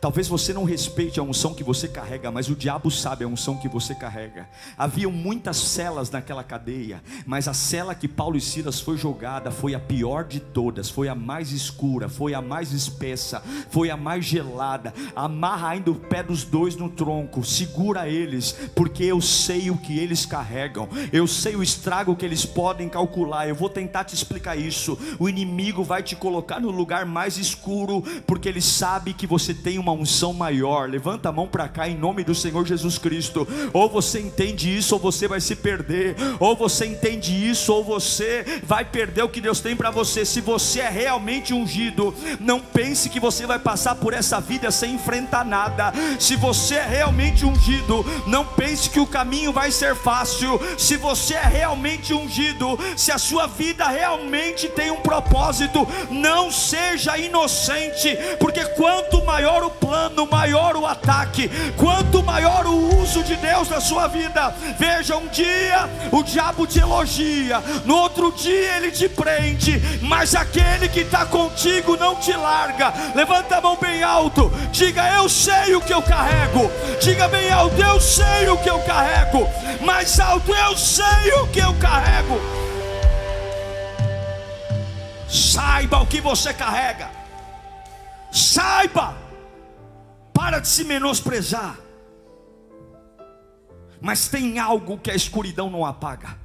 Talvez 0.00 0.28
você 0.28 0.52
não 0.52 0.64
respeite 0.64 1.18
a 1.18 1.22
unção 1.22 1.54
que 1.54 1.64
você 1.64 1.88
carrega, 1.88 2.30
mas 2.30 2.48
o 2.48 2.54
diabo 2.54 2.90
sabe 2.90 3.24
a 3.24 3.28
unção 3.28 3.56
que 3.56 3.68
você 3.68 3.94
carrega. 3.94 4.48
Havia 4.76 5.08
muitas 5.08 5.56
celas 5.56 6.10
naquela 6.10 6.44
cadeia, 6.44 7.02
mas 7.26 7.48
a 7.48 7.54
cela 7.54 7.94
que 7.94 8.08
Paulo 8.08 8.36
e 8.36 8.40
Silas 8.40 8.80
foi 8.80 8.96
jogada 8.96 9.50
foi 9.50 9.74
a 9.74 9.80
pior 9.80 10.24
de 10.24 10.40
todas, 10.40 10.88
foi 10.88 11.08
a 11.08 11.14
mais 11.14 11.52
escura, 11.52 12.08
foi 12.08 12.34
a 12.34 12.42
mais 12.42 12.72
espessa, 12.72 13.42
foi 13.70 13.90
a 13.90 13.96
mais 13.96 14.24
gelada. 14.24 14.92
Amarra 15.14 15.70
ainda 15.70 15.90
o 15.90 15.94
pé 15.94 16.22
dos 16.22 16.44
dois 16.44 16.76
no 16.76 16.88
tronco, 16.88 17.44
segura 17.44 18.08
eles, 18.08 18.52
porque 18.74 19.04
eu 19.04 19.20
sei 19.20 19.70
o 19.70 19.76
que 19.76 19.98
eles 19.98 20.24
carregam. 20.26 20.88
Eu 21.12 21.26
sei 21.26 21.56
o 21.56 21.62
estrago 21.62 22.16
que 22.16 22.24
eles 22.24 22.44
podem 22.44 22.88
calcular. 22.88 23.48
Eu 23.48 23.54
vou 23.54 23.68
tentar 23.68 24.04
te 24.04 24.14
explicar 24.14 24.56
isso. 24.56 24.98
O 25.18 25.28
inimigo 25.28 25.82
vai 25.82 26.02
te 26.02 26.16
colocar 26.16 26.60
no 26.60 26.70
lugar 26.70 27.06
mais 27.06 27.38
escuro, 27.38 28.02
porque 28.26 28.48
ele 28.48 28.60
sabe 28.60 29.12
que 29.12 29.26
você 29.26 29.54
tem 29.54 29.77
uma 29.78 29.92
unção 29.92 30.32
maior. 30.32 30.88
Levanta 30.88 31.28
a 31.28 31.32
mão 31.32 31.46
para 31.46 31.68
cá 31.68 31.88
em 31.88 31.96
nome 31.96 32.24
do 32.24 32.34
Senhor 32.34 32.66
Jesus 32.66 32.98
Cristo. 32.98 33.46
Ou 33.72 33.88
você 33.88 34.20
entende 34.20 34.76
isso, 34.76 34.94
ou 34.94 35.00
você 35.00 35.28
vai 35.28 35.40
se 35.40 35.56
perder. 35.56 36.16
Ou 36.38 36.56
você 36.56 36.86
entende 36.86 37.32
isso, 37.32 37.72
ou 37.72 37.84
você 37.84 38.44
vai 38.64 38.84
perder 38.84 39.22
o 39.22 39.28
que 39.28 39.40
Deus 39.40 39.60
tem 39.60 39.76
para 39.76 39.90
você. 39.90 40.24
Se 40.24 40.40
você 40.40 40.80
é 40.80 40.88
realmente 40.88 41.54
ungido, 41.54 42.14
não 42.40 42.60
pense 42.60 43.08
que 43.08 43.20
você 43.20 43.46
vai 43.46 43.58
passar 43.58 43.94
por 43.94 44.12
essa 44.12 44.40
vida 44.40 44.70
sem 44.70 44.94
enfrentar 44.94 45.44
nada. 45.44 45.92
Se 46.18 46.36
você 46.36 46.76
é 46.76 46.86
realmente 46.86 47.44
ungido, 47.44 48.04
não 48.26 48.44
pense 48.44 48.90
que 48.90 49.00
o 49.00 49.06
caminho 49.06 49.52
vai 49.52 49.70
ser 49.70 49.94
fácil. 49.94 50.60
Se 50.76 50.96
você 50.96 51.34
é 51.34 51.46
realmente 51.46 52.12
ungido, 52.12 52.78
se 52.96 53.12
a 53.12 53.18
sua 53.18 53.46
vida 53.46 53.86
realmente 53.88 54.68
tem 54.68 54.90
um 54.90 55.00
propósito, 55.00 55.86
não 56.10 56.50
seja 56.50 57.16
inocente, 57.16 58.16
porque 58.38 58.64
quanto 58.76 59.24
maior 59.24 59.62
o 59.62 59.67
o 59.68 59.70
plano, 59.70 60.26
maior 60.26 60.76
o 60.76 60.86
ataque. 60.86 61.48
Quanto 61.76 62.22
maior 62.22 62.66
o 62.66 63.00
uso 63.00 63.22
de 63.22 63.36
Deus 63.36 63.68
na 63.68 63.80
sua 63.80 64.08
vida. 64.08 64.54
Veja, 64.78 65.16
um 65.16 65.28
dia 65.28 65.88
o 66.10 66.22
diabo 66.22 66.66
te 66.66 66.80
elogia, 66.80 67.62
no 67.84 67.96
outro 67.96 68.32
dia 68.32 68.76
ele 68.76 68.90
te 68.90 69.08
prende, 69.08 69.80
mas 70.02 70.34
aquele 70.34 70.88
que 70.88 71.00
está 71.00 71.24
contigo 71.26 71.96
não 71.96 72.16
te 72.16 72.32
larga. 72.32 72.92
Levanta 73.14 73.56
a 73.56 73.60
mão 73.60 73.76
bem 73.80 74.02
alto, 74.02 74.50
diga: 74.72 75.08
Eu 75.14 75.28
sei 75.28 75.74
o 75.74 75.80
que 75.80 75.92
eu 75.92 76.02
carrego. 76.02 76.70
Diga 77.00 77.28
bem 77.28 77.50
alto: 77.50 77.80
Eu 77.80 78.00
sei 78.00 78.48
o 78.48 78.56
que 78.58 78.70
eu 78.70 78.80
carrego. 78.80 79.48
Mais 79.84 80.18
alto: 80.18 80.52
Eu 80.52 80.76
sei 80.76 81.32
o 81.42 81.46
que 81.48 81.60
eu 81.60 81.74
carrego. 81.74 82.40
Saiba 85.28 85.98
o 86.00 86.06
que 86.06 86.20
você 86.20 86.54
carrega. 86.54 87.10
Saiba. 88.30 89.27
Para 90.38 90.60
de 90.60 90.68
se 90.68 90.84
menosprezar. 90.84 91.76
Mas 94.00 94.28
tem 94.28 94.60
algo 94.60 94.96
que 94.96 95.10
a 95.10 95.14
escuridão 95.16 95.68
não 95.68 95.84
apaga. 95.84 96.38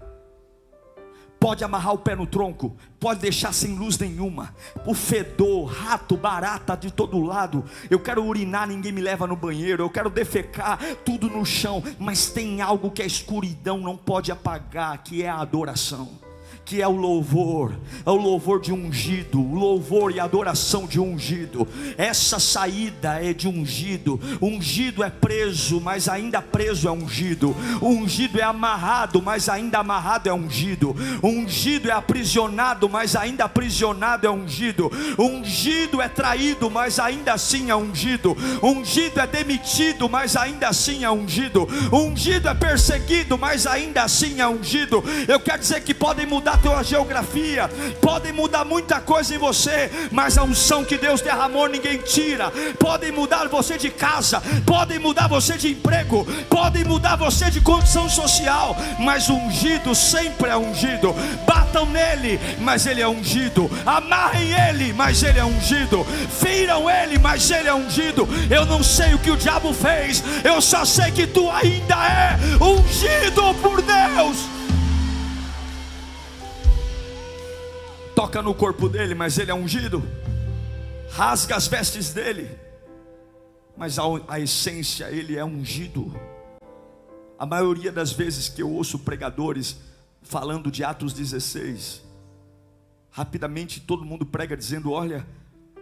Pode 1.39 1.63
amarrar 1.63 1.93
o 1.93 1.99
pé 1.99 2.15
no 2.15 2.25
tronco, 2.25 2.75
pode 2.99 3.19
deixar 3.19 3.53
sem 3.53 3.75
luz 3.75 3.99
nenhuma. 3.99 4.55
O 4.83 4.95
fedor, 4.95 5.65
rato, 5.65 6.17
barata 6.17 6.75
de 6.75 6.89
todo 6.89 7.21
lado. 7.21 7.63
Eu 7.87 7.99
quero 7.99 8.25
urinar, 8.25 8.67
ninguém 8.67 8.91
me 8.91 8.99
leva 8.99 9.27
no 9.27 9.35
banheiro. 9.35 9.83
Eu 9.83 9.91
quero 9.91 10.09
defecar 10.09 10.79
tudo 11.05 11.29
no 11.29 11.45
chão. 11.45 11.83
Mas 11.99 12.31
tem 12.31 12.63
algo 12.63 12.89
que 12.89 13.03
a 13.03 13.05
escuridão 13.05 13.77
não 13.77 13.95
pode 13.95 14.31
apagar, 14.31 15.03
que 15.03 15.21
é 15.21 15.29
a 15.29 15.37
adoração 15.37 16.32
que 16.65 16.81
é 16.81 16.87
o 16.87 16.95
louvor, 16.95 17.73
é 18.05 18.09
o 18.09 18.15
louvor 18.15 18.61
de 18.61 18.71
ungido, 18.71 19.41
o 19.41 19.53
louvor 19.53 20.11
e 20.11 20.19
adoração 20.19 20.85
de 20.85 20.99
ungido. 20.99 21.67
Essa 21.97 22.39
saída 22.39 23.19
é 23.21 23.33
de 23.33 23.47
ungido. 23.47 24.19
Ungido 24.41 25.03
é 25.03 25.09
preso, 25.09 25.81
mas 25.81 26.07
ainda 26.07 26.41
preso 26.41 26.87
é 26.87 26.91
ungido. 26.91 27.55
Ungido 27.81 28.39
é 28.39 28.43
amarrado, 28.43 29.21
mas 29.21 29.49
ainda 29.49 29.79
amarrado 29.79 30.29
é 30.29 30.33
ungido. 30.33 30.95
Ungido 31.21 31.89
é 31.89 31.93
aprisionado, 31.93 32.87
mas 32.87 33.15
ainda 33.15 33.43
aprisionado 33.43 34.25
é 34.25 34.29
ungido. 34.29 34.89
Ungido 35.19 36.01
é 36.01 36.07
traído, 36.07 36.69
mas 36.69 36.97
ainda 36.97 37.33
assim 37.33 37.69
é 37.69 37.75
ungido. 37.75 38.37
Ungido 38.61 39.19
é 39.19 39.27
demitido, 39.27 40.07
mas 40.07 40.37
ainda 40.37 40.69
assim 40.69 41.03
é 41.03 41.11
ungido. 41.11 41.67
Ungido 41.91 42.47
é 42.47 42.53
perseguido, 42.53 43.37
mas 43.37 43.67
ainda 43.67 44.03
assim 44.03 44.39
é 44.39 44.47
ungido. 44.47 45.03
Eu 45.27 45.39
quero 45.39 45.59
dizer 45.59 45.81
que 45.81 45.93
podem 45.93 46.25
mudar 46.25 46.52
mudar 46.53 46.53
a 46.53 46.57
tua 46.57 46.83
geografia, 46.83 47.69
podem 48.01 48.31
mudar 48.31 48.63
muita 48.65 48.99
coisa 48.99 49.33
em 49.33 49.37
você, 49.37 49.89
mas 50.11 50.37
a 50.37 50.43
unção 50.43 50.83
que 50.83 50.97
Deus 50.97 51.21
derramou 51.21 51.67
ninguém 51.67 51.97
tira. 51.97 52.51
Podem 52.79 53.11
mudar 53.11 53.47
você 53.47 53.77
de 53.77 53.89
casa, 53.89 54.41
podem 54.65 54.99
mudar 54.99 55.27
você 55.27 55.57
de 55.57 55.69
emprego, 55.69 56.25
podem 56.49 56.83
mudar 56.83 57.15
você 57.15 57.49
de 57.49 57.61
condição 57.61 58.09
social, 58.09 58.75
mas 58.99 59.29
ungido 59.29 59.95
sempre 59.95 60.49
é 60.49 60.57
ungido. 60.57 61.15
Batam 61.47 61.85
nele, 61.85 62.39
mas 62.59 62.85
ele 62.85 63.01
é 63.01 63.07
ungido. 63.07 63.69
Amarrem 63.85 64.51
ele, 64.69 64.93
mas 64.93 65.23
ele 65.23 65.39
é 65.39 65.45
ungido. 65.45 66.05
Firam 66.39 66.89
ele, 66.89 67.17
mas 67.17 67.49
ele 67.49 67.67
é 67.67 67.73
ungido. 67.73 68.27
Eu 68.49 68.65
não 68.65 68.83
sei 68.83 69.13
o 69.13 69.19
que 69.19 69.31
o 69.31 69.37
diabo 69.37 69.73
fez, 69.73 70.23
eu 70.43 70.61
só 70.61 70.85
sei 70.85 71.11
que 71.11 71.25
tu 71.25 71.49
ainda 71.49 71.95
é 71.95 72.37
ungido 72.61 73.53
por 73.61 73.81
Deus. 73.81 74.62
Toca 78.15 78.41
no 78.41 78.53
corpo 78.53 78.87
dele, 78.87 79.15
mas 79.15 79.37
ele 79.37 79.51
é 79.51 79.53
ungido, 79.53 80.03
rasga 81.11 81.55
as 81.55 81.67
vestes 81.67 82.13
dele, 82.13 82.49
mas 83.75 83.97
a, 83.97 84.03
a 84.27 84.39
essência, 84.39 85.09
ele 85.09 85.35
é 85.35 85.43
ungido. 85.43 86.13
A 87.37 87.45
maioria 87.45 87.91
das 87.91 88.11
vezes 88.11 88.47
que 88.47 88.61
eu 88.61 88.71
ouço 88.71 88.99
pregadores 88.99 89.77
falando 90.21 90.71
de 90.71 90.83
Atos 90.83 91.13
16, 91.13 92.03
rapidamente 93.11 93.81
todo 93.81 94.05
mundo 94.05 94.25
prega 94.25 94.55
dizendo: 94.55 94.91
olha, 94.91 95.25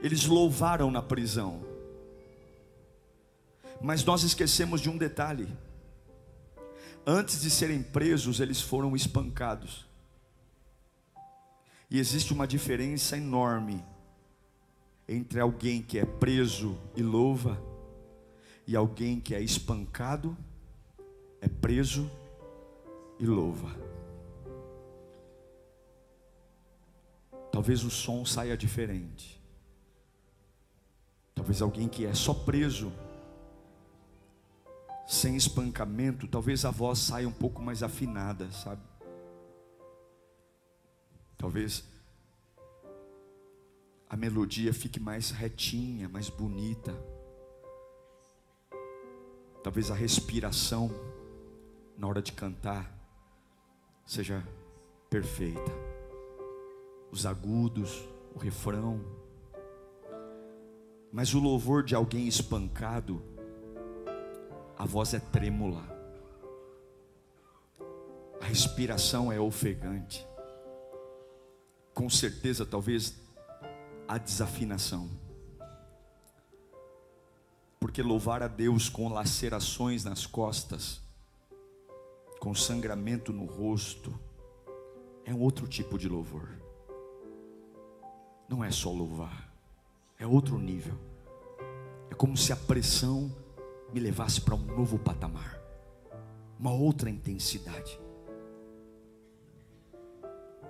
eles 0.02 0.26
louvaram 0.26 0.90
na 0.90 1.02
prisão. 1.02 1.62
Mas 3.82 4.04
nós 4.04 4.24
esquecemos 4.24 4.80
de 4.80 4.90
um 4.90 4.98
detalhe: 4.98 5.48
antes 7.06 7.42
de 7.42 7.50
serem 7.50 7.84
presos, 7.84 8.40
eles 8.40 8.62
foram 8.62 8.96
espancados. 8.96 9.91
E 11.92 12.00
existe 12.00 12.32
uma 12.32 12.48
diferença 12.48 13.18
enorme 13.18 13.84
entre 15.06 15.42
alguém 15.42 15.82
que 15.82 16.00
é 16.00 16.06
preso 16.06 16.80
e 16.96 17.04
louva 17.04 17.62
e 18.66 18.78
alguém 18.78 19.20
que 19.20 19.36
é 19.36 19.42
espancado, 19.42 20.38
é 21.42 21.50
preso 21.50 22.10
e 23.20 23.26
louva. 23.26 23.76
Talvez 27.52 27.84
o 27.84 27.90
som 27.90 28.24
saia 28.24 28.56
diferente. 28.56 29.42
Talvez 31.36 31.62
alguém 31.62 31.90
que 31.90 32.06
é 32.06 32.14
só 32.14 32.34
preso, 32.34 32.94
sem 35.06 35.36
espancamento, 35.36 36.26
talvez 36.26 36.64
a 36.64 36.72
voz 36.72 37.00
saia 37.00 37.28
um 37.28 37.34
pouco 37.34 37.62
mais 37.62 37.84
afinada, 37.84 38.50
sabe? 38.52 38.91
Talvez 41.42 41.84
a 44.08 44.16
melodia 44.16 44.72
fique 44.72 45.00
mais 45.00 45.32
retinha, 45.32 46.08
mais 46.08 46.30
bonita. 46.30 46.94
Talvez 49.64 49.90
a 49.90 49.96
respiração 49.96 50.92
na 51.98 52.08
hora 52.08 52.22
de 52.22 52.32
cantar 52.32 52.96
seja 54.06 54.48
perfeita. 55.10 55.72
Os 57.12 57.26
agudos, 57.26 58.08
o 58.36 58.38
refrão. 58.38 59.02
Mas 61.12 61.34
o 61.34 61.40
louvor 61.40 61.84
de 61.84 61.96
alguém 61.96 62.28
espancado, 62.28 63.20
a 64.78 64.86
voz 64.86 65.16
é 65.16 65.20
trêmula. 65.20 65.90
A 68.40 68.46
respiração 68.46 69.32
é 69.32 69.40
ofegante 69.40 70.30
com 71.94 72.10
certeza, 72.10 72.66
talvez, 72.66 73.16
a 74.08 74.18
desafinação. 74.18 75.10
Porque 77.80 78.02
louvar 78.02 78.44
a 78.44 78.48
Deus 78.48 78.90
com 78.90 79.10
lacerações 79.10 80.04
nas 80.04 80.26
costas, 80.26 81.02
com 82.40 82.54
sangramento 82.54 83.34
no 83.34 83.46
rosto, 83.46 84.14
é 85.26 85.34
um 85.34 85.40
outro 85.40 85.68
tipo 85.68 85.98
de 85.98 86.08
louvor. 86.08 86.50
Não 88.48 88.64
é 88.64 88.72
só 88.72 88.92
louvar, 88.92 89.52
é 90.20 90.28
outro 90.28 90.60
nível. 90.60 90.98
É 92.10 92.14
como 92.14 92.36
se 92.36 92.52
a 92.52 92.56
pressão 92.56 93.32
me 93.94 94.00
levasse 94.00 94.42
para 94.42 94.56
um 94.56 94.66
novo 94.66 95.00
patamar, 95.00 95.60
uma 96.60 96.72
outra 96.72 97.10
intensidade. 97.10 98.00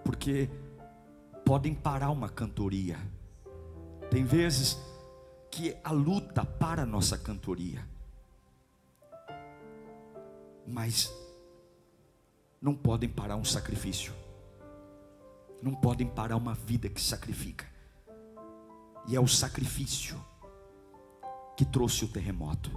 Porque 0.04 0.50
podem 1.52 1.76
parar 1.76 2.12
uma 2.12 2.30
cantoria. 2.30 2.98
Tem 4.10 4.24
vezes 4.24 4.78
que 5.52 5.76
a 5.84 5.92
luta 5.92 6.46
para 6.46 6.84
a 6.84 6.86
nossa 6.86 7.18
cantoria. 7.18 7.86
Mas 10.66 11.14
não 12.62 12.74
podem 12.74 13.10
parar 13.10 13.36
um 13.36 13.44
sacrifício. 13.44 14.14
Não 15.62 15.76
podem 15.76 16.08
parar 16.08 16.38
uma 16.38 16.54
vida 16.54 16.88
que 16.88 17.02
sacrifica. 17.02 17.66
E 19.10 19.18
é 19.18 19.20
o 19.20 19.28
sacrifício 19.28 20.24
que 21.58 21.66
trouxe 21.66 22.06
o 22.06 22.08
terremoto. 22.08 22.72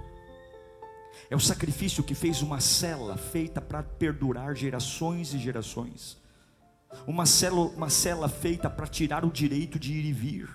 É 1.29 1.35
o 1.37 1.39
sacrifício 1.39 2.03
que 2.03 2.13
fez 2.13 2.41
uma 2.41 2.59
cela 2.59 3.15
feita 3.15 3.61
para 3.61 3.81
perdurar 3.81 4.53
gerações 4.53 5.33
e 5.33 5.39
gerações 5.39 6.24
uma 7.07 7.25
cela, 7.25 7.55
uma 7.55 7.89
cela 7.89 8.29
feita 8.29 8.69
para 8.69 8.87
tirar 8.87 9.25
o 9.25 9.31
direito 9.31 9.77
de 9.77 9.93
ir 9.93 10.05
e 10.05 10.13
vir, 10.13 10.49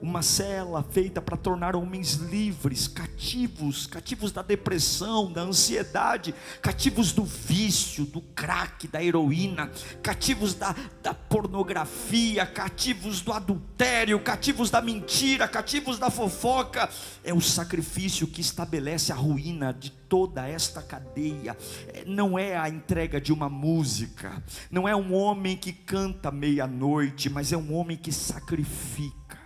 uma 0.00 0.22
cela 0.22 0.82
feita 0.82 1.20
para 1.20 1.36
tornar 1.36 1.74
homens 1.74 2.14
livres, 2.14 2.86
cativos, 2.86 3.86
cativos 3.86 4.32
da 4.32 4.42
depressão, 4.42 5.32
da 5.32 5.42
ansiedade, 5.42 6.34
cativos 6.62 7.12
do 7.12 7.24
vício, 7.24 8.04
do 8.04 8.20
crack, 8.20 8.86
da 8.86 9.02
heroína, 9.02 9.70
cativos 10.02 10.54
da, 10.54 10.74
da 11.02 11.12
pornografia, 11.12 12.46
cativos 12.46 13.20
do 13.20 13.32
adultério, 13.32 14.20
cativos 14.20 14.70
da 14.70 14.80
mentira, 14.80 15.48
cativos 15.48 15.98
da 15.98 16.10
fofoca. 16.10 16.88
É 17.24 17.34
o 17.34 17.40
sacrifício 17.40 18.26
que 18.26 18.40
estabelece 18.40 19.12
a 19.12 19.16
ruína 19.16 19.72
de 19.72 19.90
toda 19.90 20.46
esta 20.46 20.82
cadeia. 20.82 21.56
É, 21.88 22.04
não 22.06 22.38
é 22.38 22.56
a 22.56 22.68
entrega 22.68 23.20
de 23.20 23.32
uma 23.32 23.48
música, 23.48 24.42
não 24.70 24.88
é 24.88 24.94
um 24.94 25.14
homem 25.14 25.56
que 25.56 25.72
canta 25.72 26.30
meia-noite, 26.30 27.28
mas 27.28 27.52
é 27.52 27.56
um 27.56 27.74
homem 27.74 27.96
que 27.96 28.12
sacrifica 28.12 29.37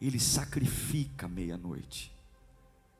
ele 0.00 0.20
sacrifica 0.20 1.26
meia-noite. 1.26 2.12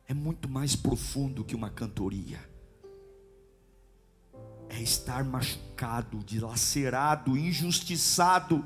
É 0.09 0.15
muito 0.15 0.49
mais 0.49 0.75
profundo 0.75 1.45
que 1.45 1.55
uma 1.55 1.71
cantoria. 1.71 2.39
É 4.69 4.81
estar 4.81 5.25
machucado, 5.25 6.19
dilacerado, 6.25 7.37
injustiçado 7.37 8.65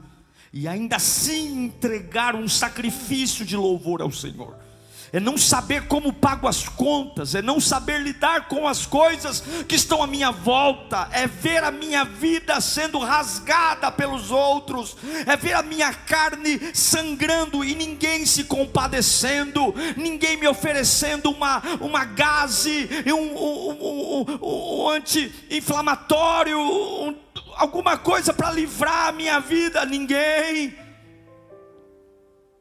e 0.52 0.66
ainda 0.66 0.96
assim 0.96 1.66
entregar 1.66 2.34
um 2.34 2.48
sacrifício 2.48 3.44
de 3.44 3.56
louvor 3.56 4.00
ao 4.02 4.10
Senhor 4.10 4.69
é 5.12 5.18
não 5.18 5.36
saber 5.36 5.86
como 5.86 6.12
pago 6.12 6.46
as 6.46 6.68
contas, 6.68 7.34
é 7.34 7.42
não 7.42 7.60
saber 7.60 8.00
lidar 8.00 8.48
com 8.48 8.68
as 8.68 8.86
coisas 8.86 9.40
que 9.66 9.74
estão 9.74 10.02
à 10.02 10.06
minha 10.06 10.30
volta, 10.30 11.08
é 11.12 11.26
ver 11.26 11.64
a 11.64 11.70
minha 11.70 12.04
vida 12.04 12.60
sendo 12.60 12.98
rasgada 12.98 13.90
pelos 13.90 14.30
outros, 14.30 14.96
é 15.26 15.36
ver 15.36 15.54
a 15.54 15.62
minha 15.62 15.92
carne 15.92 16.60
sangrando 16.72 17.64
e 17.64 17.74
ninguém 17.74 18.24
se 18.24 18.44
compadecendo, 18.44 19.74
ninguém 19.96 20.36
me 20.36 20.46
oferecendo 20.46 21.30
uma, 21.30 21.60
uma 21.80 22.04
gase, 22.04 22.88
um, 23.06 23.14
um, 23.14 23.70
um, 23.80 24.38
um 24.42 24.88
anti-inflamatório, 24.90 26.58
um, 26.58 27.16
alguma 27.56 27.98
coisa 27.98 28.32
para 28.32 28.52
livrar 28.52 29.08
a 29.08 29.12
minha 29.12 29.40
vida, 29.40 29.84
ninguém. 29.84 30.78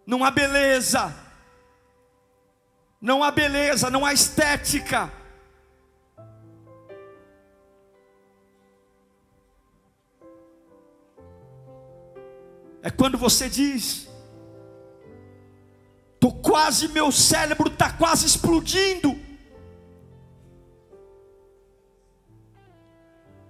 Não 0.05 0.23
há 0.23 0.31
beleza 0.31 1.28
não 3.01 3.23
há 3.23 3.31
beleza, 3.31 3.89
não 3.89 4.05
há 4.05 4.13
estética. 4.13 5.11
É 12.81 12.89
quando 12.89 13.17
você 13.17 13.49
diz: 13.49 14.09
tô 16.19 16.31
quase, 16.31 16.87
meu 16.87 17.11
cérebro 17.11 17.67
está 17.69 17.91
quase 17.93 18.25
explodindo. 18.25 19.17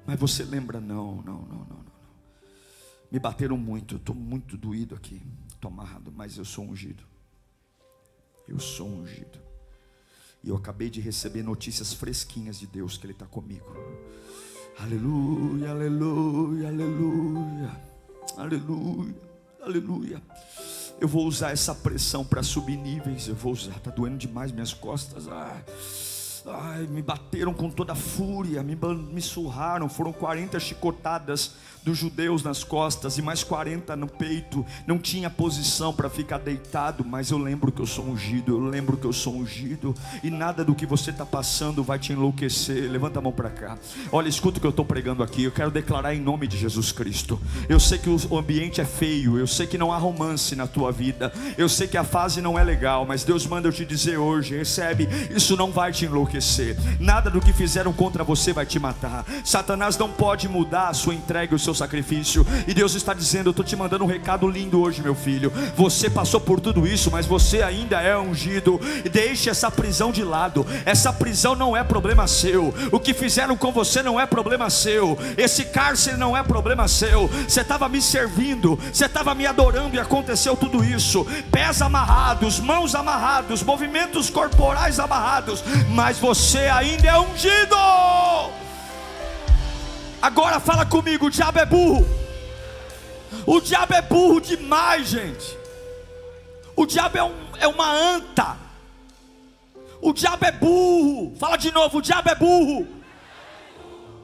Mas 0.06 0.20
você 0.20 0.44
lembra, 0.44 0.80
não, 0.80 1.18
não, 1.18 1.42
não, 1.42 1.60
não, 1.60 1.66
não. 1.66 1.86
Me 3.12 3.20
bateram 3.20 3.58
muito, 3.58 3.98
estou 3.98 4.16
muito 4.16 4.58
doído 4.58 4.96
aqui, 4.96 5.22
estou 5.50 5.70
amarrado, 5.70 6.12
mas 6.12 6.38
eu 6.38 6.46
sou 6.46 6.66
ungido. 6.66 7.09
Eu 8.50 8.60
sou 8.60 8.88
ungido. 8.88 9.40
E 10.44 10.50
eu 10.50 10.56
acabei 10.56 10.90
de 10.90 11.00
receber 11.00 11.44
notícias 11.44 11.94
fresquinhas 11.94 12.60
de 12.60 12.66
Deus 12.66 12.98
que 12.98 13.06
Ele 13.06 13.14
está 13.14 13.26
comigo. 13.26 13.72
Aleluia, 14.80 15.70
aleluia, 15.70 16.70
aleluia, 16.70 17.82
aleluia, 18.38 19.16
aleluia. 19.62 20.22
Eu 21.00 21.08
vou 21.08 21.28
usar 21.28 21.52
essa 21.52 21.76
pressão 21.76 22.26
para 22.26 22.42
subir 22.42 22.78
níveis. 22.78 23.28
Eu 23.28 23.36
vou 23.36 23.54
usar. 23.54 23.78
Está 23.78 23.92
doendo 23.92 24.18
demais 24.18 24.52
minhas 24.52 24.74
costas. 24.74 25.28
Ai, 25.28 25.64
ai, 26.48 26.88
me 26.88 27.02
bateram 27.02 27.54
com 27.54 27.70
toda 27.70 27.94
a 27.94 27.96
fúria, 27.96 28.64
me, 28.64 28.78
me 29.12 29.22
surraram. 29.22 29.90
Foram 29.90 30.14
40 30.14 30.60
chicotadas 30.60 31.54
dos 31.84 31.98
judeus 31.98 32.44
nas 32.44 32.64
costas 32.64 33.18
e 33.18 33.22
mais 33.22 33.44
40 33.44 33.96
no 33.96 34.08
peito. 34.08 34.66
Não 34.86 34.98
tinha 34.98 35.30
posição 35.30 35.94
para 35.94 36.10
ficar 36.10 36.38
deitado, 36.38 37.04
mas 37.06 37.32
eu 37.32 37.38
lembro 37.38 37.72
que 37.72 37.82
eu 37.82 37.86
sou 37.86 38.06
ungido, 38.06 38.54
eu 38.54 38.60
lembro 38.60 38.98
que 38.98 39.06
eu 39.06 39.14
sou 39.14 39.36
ungido 39.36 39.96
e 40.24 40.30
nada 40.30 40.64
do 40.64 40.76
que 40.76 40.86
você 40.86 41.12
está 41.12 41.26
passando 41.26 41.84
vai 41.84 42.00
te 42.00 42.14
enlouquecer. 42.14 42.90
Levanta 42.90 43.20
a 43.20 43.22
mão 43.22 43.32
para 43.32 43.50
cá. 43.50 43.78
Olha, 44.12 44.28
escuta 44.28 44.58
o 44.58 44.62
que 44.62 44.68
eu 44.68 44.72
estou 44.72 44.86
pregando 44.86 45.24
aqui. 45.24 45.44
Eu 45.44 45.52
quero 45.52 45.72
declarar 45.72 46.14
em 46.14 46.22
nome 46.22 46.48
de 46.48 46.58
Jesus 46.58 46.92
Cristo. 46.92 47.40
Eu 47.68 47.80
sei 47.80 47.98
que 47.98 48.10
o 48.10 48.38
ambiente 48.38 48.82
é 48.82 48.86
feio, 48.86 49.38
eu 49.38 49.48
sei 49.48 49.68
que 49.68 49.78
não 49.78 49.92
há 49.92 49.98
romance 49.98 50.56
na 50.56 50.68
tua 50.68 50.92
vida, 50.92 51.32
eu 51.58 51.70
sei 51.70 51.88
que 51.88 51.98
a 51.98 52.04
fase 52.04 52.42
não 52.42 52.58
é 52.58 52.64
legal, 52.64 53.06
mas 53.06 53.24
Deus 53.24 53.46
manda 53.46 53.68
eu 53.68 53.72
te 53.72 53.86
dizer 53.86 54.18
hoje: 54.18 54.56
recebe, 54.56 55.08
isso 55.36 55.56
não 55.56 55.72
vai 55.72 55.92
te 55.92 56.06
enlouquecer. 56.06 56.29
Nada 57.00 57.30
do 57.30 57.42
que 57.42 57.52
fizeram 57.52 57.92
contra 57.92 58.24
você 58.24 58.54
vai 58.54 58.66
te 58.66 58.80
matar. 58.80 59.26
Satanás 59.44 59.98
não 59.98 60.10
pode 60.10 60.48
mudar 60.48 60.90
a 60.90 60.94
sua 60.94 61.16
entrega, 61.16 61.56
o 61.56 61.60
seu 61.60 61.74
sacrifício. 61.74 62.46
E 62.68 62.74
Deus 62.74 62.94
está 62.96 63.14
dizendo: 63.14 63.48
Eu 63.48 63.52
estou 63.52 63.66
te 63.66 63.76
mandando 63.76 64.04
um 64.04 64.08
recado 64.08 64.48
lindo 64.48 64.80
hoje, 64.82 65.02
meu 65.02 65.16
filho. 65.16 65.52
Você 65.76 66.10
passou 66.10 66.40
por 66.40 66.60
tudo 66.60 66.86
isso, 66.86 67.10
mas 67.10 67.26
você 67.26 67.62
ainda 67.62 68.02
é 68.02 68.18
ungido. 68.18 68.80
Deixe 69.12 69.50
essa 69.50 69.72
prisão 69.72 70.12
de 70.12 70.24
lado. 70.24 70.66
Essa 70.86 71.12
prisão 71.12 71.56
não 71.56 71.76
é 71.76 71.84
problema 71.84 72.28
seu. 72.28 72.74
O 72.92 73.00
que 73.00 73.14
fizeram 73.14 73.58
com 73.58 73.72
você 73.72 74.04
não 74.04 74.20
é 74.20 74.26
problema 74.26 74.70
seu. 74.70 75.18
Esse 75.38 75.66
cárcere 75.66 76.18
não 76.18 76.36
é 76.36 76.44
problema 76.44 76.88
seu. 76.88 77.28
Você 77.48 77.62
estava 77.62 77.90
me 77.90 78.02
servindo, 78.02 78.78
você 78.92 79.06
estava 79.06 79.34
me 79.34 79.46
adorando 79.46 79.96
e 79.96 80.00
aconteceu 80.00 80.56
tudo 80.56 80.84
isso. 80.84 81.26
Pés 81.52 81.82
amarrados, 81.82 82.60
mãos 82.60 82.96
amarrados, 82.96 83.64
movimentos 83.64 84.30
corporais 84.30 85.00
amarrados, 85.00 85.64
mas 85.90 86.19
você 86.20 86.60
ainda 86.60 87.08
é 87.08 87.20
ungido. 87.20 87.76
Agora 90.22 90.60
fala 90.60 90.86
comigo, 90.86 91.28
o 91.28 91.30
diabo 91.30 91.60
é 91.60 91.66
burro. 91.66 92.06
O 93.46 93.62
diabo 93.62 93.94
é 93.94 94.02
burro 94.02 94.42
demais, 94.42 95.08
gente. 95.08 95.58
O 96.76 96.86
diabo 96.86 97.18
é, 97.18 97.24
um, 97.24 97.36
é 97.60 97.68
uma 97.68 97.90
anta. 97.90 98.58
O 100.02 100.14
diabo 100.14 100.46
é 100.46 100.52
burro. 100.52 101.36
Fala 101.38 101.58
de 101.58 101.72
novo, 101.72 101.98
o 101.98 102.02
diabo 102.02 102.30
é 102.30 102.36
burro. 102.36 102.88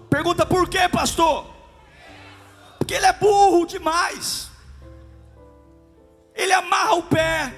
Pergunta 0.09 0.45
por 0.45 0.67
quê, 0.69 0.87
pastor? 0.89 1.45
Porque 2.77 2.93
ele 2.93 3.05
é 3.05 3.13
burro 3.13 3.65
demais. 3.65 4.49
Ele 6.35 6.51
amarra 6.51 6.93
o 6.95 7.03
pé, 7.03 7.53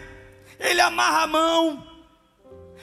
ele 0.60 0.80
amarra 0.80 1.23
a 1.23 1.28
mão, 1.28 1.87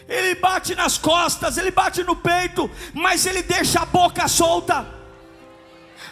ele 0.08 0.34
bate 0.34 0.74
nas 0.74 0.98
costas, 0.98 1.56
ele 1.56 1.70
bate 1.70 2.02
no 2.02 2.16
peito, 2.16 2.70
mas 2.92 3.26
ele 3.26 3.42
deixa 3.42 3.80
a 3.80 3.86
boca 3.86 4.28
solta. 4.28 4.86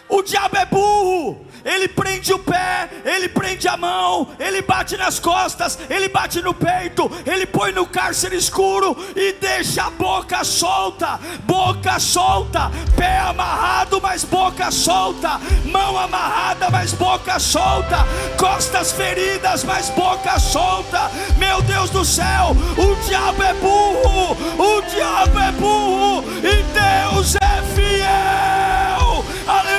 O 0.09 0.21
diabo 0.21 0.57
é 0.57 0.65
burro. 0.65 1.47
Ele 1.65 1.87
prende 1.87 2.33
o 2.33 2.39
pé, 2.39 2.89
ele 3.05 3.29
prende 3.29 3.67
a 3.69 3.77
mão, 3.77 4.27
ele 4.37 4.61
bate 4.61 4.97
nas 4.97 5.17
costas, 5.17 5.79
ele 5.89 6.09
bate 6.09 6.41
no 6.41 6.53
peito, 6.53 7.09
ele 7.25 7.45
põe 7.45 7.71
no 7.71 7.85
cárcere 7.85 8.35
escuro 8.35 8.97
e 9.15 9.31
deixa 9.33 9.85
a 9.85 9.89
boca 9.89 10.43
solta, 10.43 11.19
boca 11.43 11.99
solta, 12.01 12.69
pé 12.97 13.19
amarrado, 13.19 14.01
mas 14.01 14.25
boca 14.25 14.69
solta, 14.71 15.39
mão 15.63 15.97
amarrada, 15.97 16.69
mas 16.69 16.91
boca 16.91 17.39
solta, 17.39 18.05
costas 18.37 18.91
feridas, 18.91 19.63
mas 19.63 19.89
boca 19.89 20.37
solta. 20.39 21.09
Meu 21.37 21.61
Deus 21.61 21.89
do 21.89 22.03
céu, 22.03 22.55
o 22.77 23.07
diabo 23.07 23.41
é 23.41 23.53
burro, 23.53 24.37
o 24.59 24.81
diabo 24.81 25.39
é 25.39 25.51
burro 25.53 26.23
e 26.39 26.61
Deus 26.73 27.35
é 27.35 27.61
fiel. 27.73 29.23
Aleluia! 29.47 29.72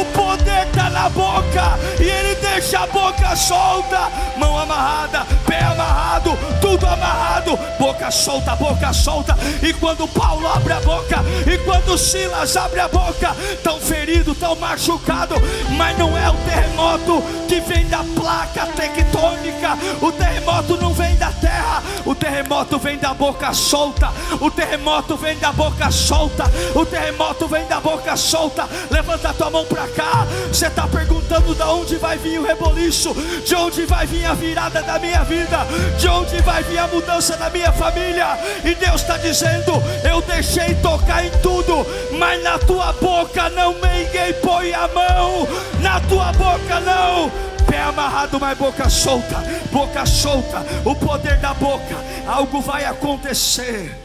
O 0.00 0.19
poder 0.30 0.66
está 0.66 0.88
na 0.90 1.08
boca 1.08 1.78
e 1.98 2.04
ele 2.04 2.34
deixa 2.36 2.80
a 2.80 2.86
boca 2.86 3.34
solta, 3.34 4.10
mão 4.36 4.56
amarrada, 4.58 5.26
pé 5.46 5.58
amarrado, 5.64 6.38
tudo 6.60 6.86
amarrado, 6.86 7.58
boca 7.78 8.10
solta, 8.10 8.54
boca 8.54 8.92
solta. 8.92 9.36
E 9.62 9.72
quando 9.72 10.06
Paulo 10.06 10.46
abre 10.46 10.72
a 10.72 10.80
boca, 10.80 11.16
e 11.46 11.58
quando 11.58 11.98
Silas 11.98 12.56
abre 12.56 12.80
a 12.80 12.88
boca, 12.88 13.34
tão 13.62 13.80
ferido, 13.80 14.34
tão 14.34 14.54
machucado, 14.56 15.34
mas 15.76 15.98
não 15.98 16.16
é 16.16 16.30
o 16.30 16.34
terremoto 16.34 17.22
que 17.48 17.60
vem 17.60 17.86
da 17.86 18.04
placa 18.14 18.66
tectônica, 18.66 19.78
o 20.00 20.12
terremoto 20.12 20.76
não 20.76 20.92
vem 20.92 21.16
da 21.16 21.32
terra, 21.32 21.82
o 22.06 22.14
terremoto 22.14 22.78
vem 22.78 22.98
da 22.98 23.12
boca 23.12 23.52
solta, 23.52 24.12
o 24.40 24.50
terremoto 24.50 25.16
vem 25.16 25.36
da 25.38 25.52
boca 25.52 25.90
solta, 25.90 26.44
o 26.74 26.86
terremoto 26.86 27.48
vem 27.48 27.66
da 27.66 27.80
boca 27.80 28.16
solta. 28.16 28.68
Levanta 28.90 29.30
a 29.30 29.32
tua 29.32 29.50
mão 29.50 29.64
para 29.64 29.88
cá. 29.88 30.19
Você 30.48 30.66
está 30.66 30.86
perguntando 30.86 31.54
de 31.54 31.62
onde 31.62 31.96
vai 31.96 32.18
vir 32.18 32.38
o 32.38 32.44
reboliço, 32.44 33.14
de 33.44 33.54
onde 33.54 33.86
vai 33.86 34.06
vir 34.06 34.24
a 34.24 34.34
virada 34.34 34.82
da 34.82 34.98
minha 34.98 35.22
vida, 35.24 35.66
de 35.98 36.08
onde 36.08 36.40
vai 36.42 36.62
vir 36.62 36.78
a 36.78 36.88
mudança 36.88 37.36
da 37.36 37.50
minha 37.50 37.72
família. 37.72 38.38
E 38.64 38.74
Deus 38.74 39.02
está 39.02 39.16
dizendo: 39.16 39.72
Eu 40.08 40.20
deixei 40.22 40.74
tocar 40.76 41.24
em 41.24 41.30
tudo, 41.42 41.86
mas 42.18 42.42
na 42.42 42.58
tua 42.58 42.92
boca 42.94 43.48
não 43.50 43.74
ninguém 43.74 44.32
põe 44.42 44.72
a 44.72 44.88
mão, 44.88 45.46
na 45.80 46.00
tua 46.00 46.32
boca 46.32 46.80
não. 46.80 47.30
Pé 47.66 47.80
amarrado, 47.82 48.40
mas 48.40 48.58
boca 48.58 48.88
solta, 48.88 49.36
boca 49.70 50.04
solta, 50.04 50.64
o 50.84 50.94
poder 50.96 51.38
da 51.38 51.54
boca, 51.54 51.96
algo 52.26 52.60
vai 52.60 52.84
acontecer. 52.84 53.96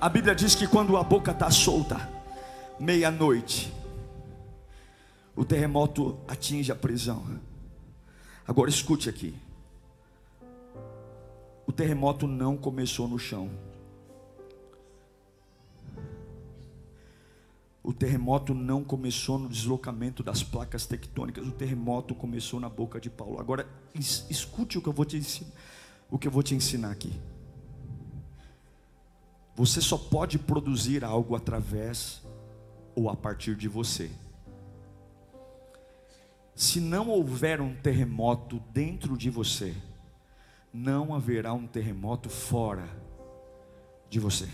A 0.00 0.08
Bíblia 0.08 0.34
diz 0.34 0.54
que 0.54 0.66
quando 0.66 0.96
a 0.96 1.02
boca 1.02 1.30
está 1.30 1.50
solta, 1.50 2.08
meia-noite, 2.78 3.72
o 5.36 5.44
terremoto 5.44 6.18
atinge 6.28 6.70
a 6.70 6.76
prisão. 6.76 7.40
Agora 8.46 8.70
escute 8.70 9.08
aqui. 9.08 9.34
O 11.66 11.72
terremoto 11.72 12.26
não 12.26 12.56
começou 12.56 13.08
no 13.08 13.18
chão. 13.18 13.50
O 17.82 17.92
terremoto 17.92 18.54
não 18.54 18.82
começou 18.82 19.38
no 19.38 19.48
deslocamento 19.48 20.22
das 20.22 20.42
placas 20.42 20.86
tectônicas, 20.86 21.46
o 21.46 21.52
terremoto 21.52 22.14
começou 22.14 22.58
na 22.58 22.68
boca 22.68 22.98
de 22.98 23.10
Paulo. 23.10 23.38
Agora, 23.38 23.68
escute 23.94 24.78
o 24.78 24.82
que 24.82 24.88
eu 24.88 24.92
vou 24.92 25.04
te 25.04 25.18
ensinar, 25.18 25.52
o 26.10 26.18
que 26.18 26.26
eu 26.26 26.32
vou 26.32 26.42
te 26.42 26.54
ensinar 26.54 26.90
aqui. 26.90 27.12
Você 29.54 29.82
só 29.82 29.98
pode 29.98 30.38
produzir 30.38 31.04
algo 31.04 31.36
através 31.36 32.22
ou 32.94 33.10
a 33.10 33.16
partir 33.16 33.54
de 33.54 33.68
você. 33.68 34.10
Se 36.54 36.80
não 36.80 37.08
houver 37.08 37.60
um 37.60 37.74
terremoto 37.74 38.62
dentro 38.72 39.16
de 39.16 39.28
você, 39.28 39.74
não 40.72 41.14
haverá 41.14 41.52
um 41.52 41.66
terremoto 41.66 42.28
fora 42.28 42.88
de 44.08 44.20
você. 44.20 44.48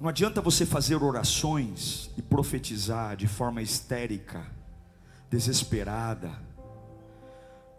Não 0.00 0.08
adianta 0.08 0.40
você 0.40 0.66
fazer 0.66 0.96
orações 1.02 2.10
e 2.16 2.22
profetizar 2.22 3.16
de 3.16 3.26
forma 3.26 3.62
histérica, 3.62 4.46
desesperada, 5.30 6.32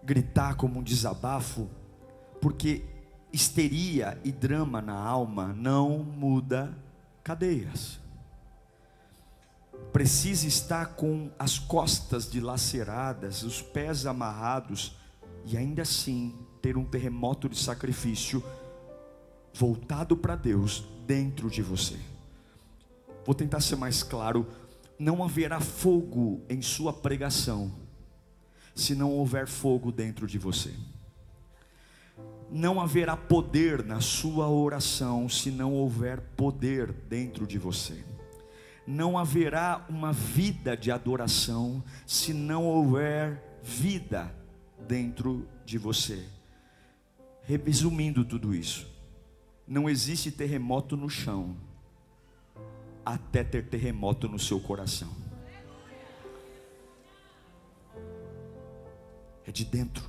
gritar 0.03 0.55
como 0.55 0.79
um 0.79 0.83
desabafo, 0.83 1.69
porque 2.41 2.83
histeria 3.31 4.19
e 4.23 4.31
drama 4.31 4.81
na 4.81 4.95
alma 4.95 5.53
não 5.53 5.99
muda 5.99 6.75
cadeias. 7.23 7.99
Precisa 9.97 10.45
estar 10.45 10.93
com 10.93 11.31
as 11.39 11.57
costas 11.57 12.29
dilaceradas, 12.29 13.41
os 13.41 13.63
pés 13.63 14.05
amarrados 14.05 14.95
e 15.43 15.57
ainda 15.57 15.81
assim 15.81 16.35
ter 16.61 16.77
um 16.77 16.85
terremoto 16.85 17.49
de 17.49 17.57
sacrifício 17.57 18.43
voltado 19.51 20.15
para 20.15 20.35
Deus 20.35 20.87
dentro 21.07 21.49
de 21.49 21.63
você. 21.63 21.97
Vou 23.25 23.33
tentar 23.33 23.59
ser 23.59 23.75
mais 23.75 24.03
claro: 24.03 24.45
não 24.99 25.23
haverá 25.23 25.59
fogo 25.59 26.43
em 26.47 26.61
sua 26.61 26.93
pregação, 26.93 27.71
se 28.75 28.93
não 28.93 29.09
houver 29.09 29.47
fogo 29.47 29.91
dentro 29.91 30.27
de 30.27 30.37
você. 30.37 30.75
Não 32.51 32.79
haverá 32.79 33.17
poder 33.17 33.83
na 33.83 33.99
sua 33.99 34.47
oração, 34.47 35.27
se 35.27 35.49
não 35.49 35.73
houver 35.73 36.21
poder 36.37 36.91
dentro 36.91 37.47
de 37.47 37.57
você. 37.57 38.05
Não 38.87 39.17
haverá 39.17 39.85
uma 39.89 40.13
vida 40.13 40.77
de 40.77 40.89
adoração, 40.89 41.83
se 42.05 42.33
não 42.33 42.65
houver 42.65 43.59
vida 43.61 44.33
dentro 44.87 45.45
de 45.65 45.77
você. 45.77 46.25
Resumindo 47.43 48.23
tudo 48.23 48.55
isso, 48.55 48.89
não 49.67 49.89
existe 49.89 50.31
terremoto 50.31 50.95
no 50.95 51.09
chão 51.09 51.57
até 53.05 53.43
ter 53.43 53.67
terremoto 53.67 54.27
no 54.27 54.39
seu 54.39 54.59
coração. 54.59 55.09
É 59.45 59.51
de 59.51 59.63
dentro 59.63 60.03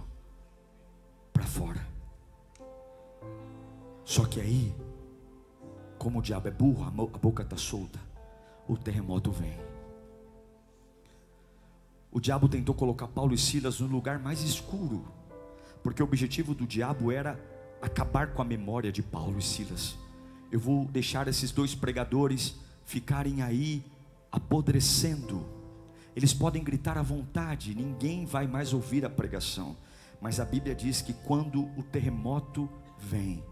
para 1.32 1.44
fora. 1.44 1.86
Só 4.04 4.24
que 4.24 4.40
aí, 4.40 4.74
como 5.96 6.18
o 6.18 6.22
diabo 6.22 6.48
é 6.48 6.50
burro, 6.50 6.84
a 6.84 6.90
boca 6.90 7.44
está 7.44 7.56
solta, 7.56 8.00
o 8.68 8.76
terremoto 8.76 9.32
vem. 9.32 9.58
O 12.12 12.20
diabo 12.20 12.48
tentou 12.48 12.74
colocar 12.74 13.08
Paulo 13.08 13.34
e 13.34 13.38
Silas 13.38 13.80
no 13.80 13.86
lugar 13.86 14.18
mais 14.18 14.42
escuro, 14.42 15.04
porque 15.82 16.02
o 16.02 16.06
objetivo 16.06 16.54
do 16.54 16.66
diabo 16.66 17.10
era 17.10 17.40
acabar 17.80 18.32
com 18.32 18.42
a 18.42 18.44
memória 18.44 18.92
de 18.92 19.02
Paulo 19.02 19.38
e 19.38 19.42
Silas. 19.42 19.96
Eu 20.50 20.60
vou 20.60 20.84
deixar 20.86 21.28
esses 21.28 21.50
dois 21.50 21.74
pregadores 21.74 22.56
ficarem 22.84 23.42
aí 23.42 23.84
apodrecendo. 24.30 25.46
Eles 26.16 26.34
podem 26.34 26.64
gritar 26.64 26.98
à 26.98 27.02
vontade, 27.02 27.74
ninguém 27.74 28.24
vai 28.24 28.46
mais 28.46 28.72
ouvir 28.72 29.04
a 29.04 29.10
pregação. 29.10 29.76
Mas 30.20 30.40
a 30.40 30.44
Bíblia 30.44 30.74
diz 30.74 31.00
que 31.00 31.12
quando 31.12 31.64
o 31.76 31.82
terremoto 31.82 32.68
vem, 32.98 33.44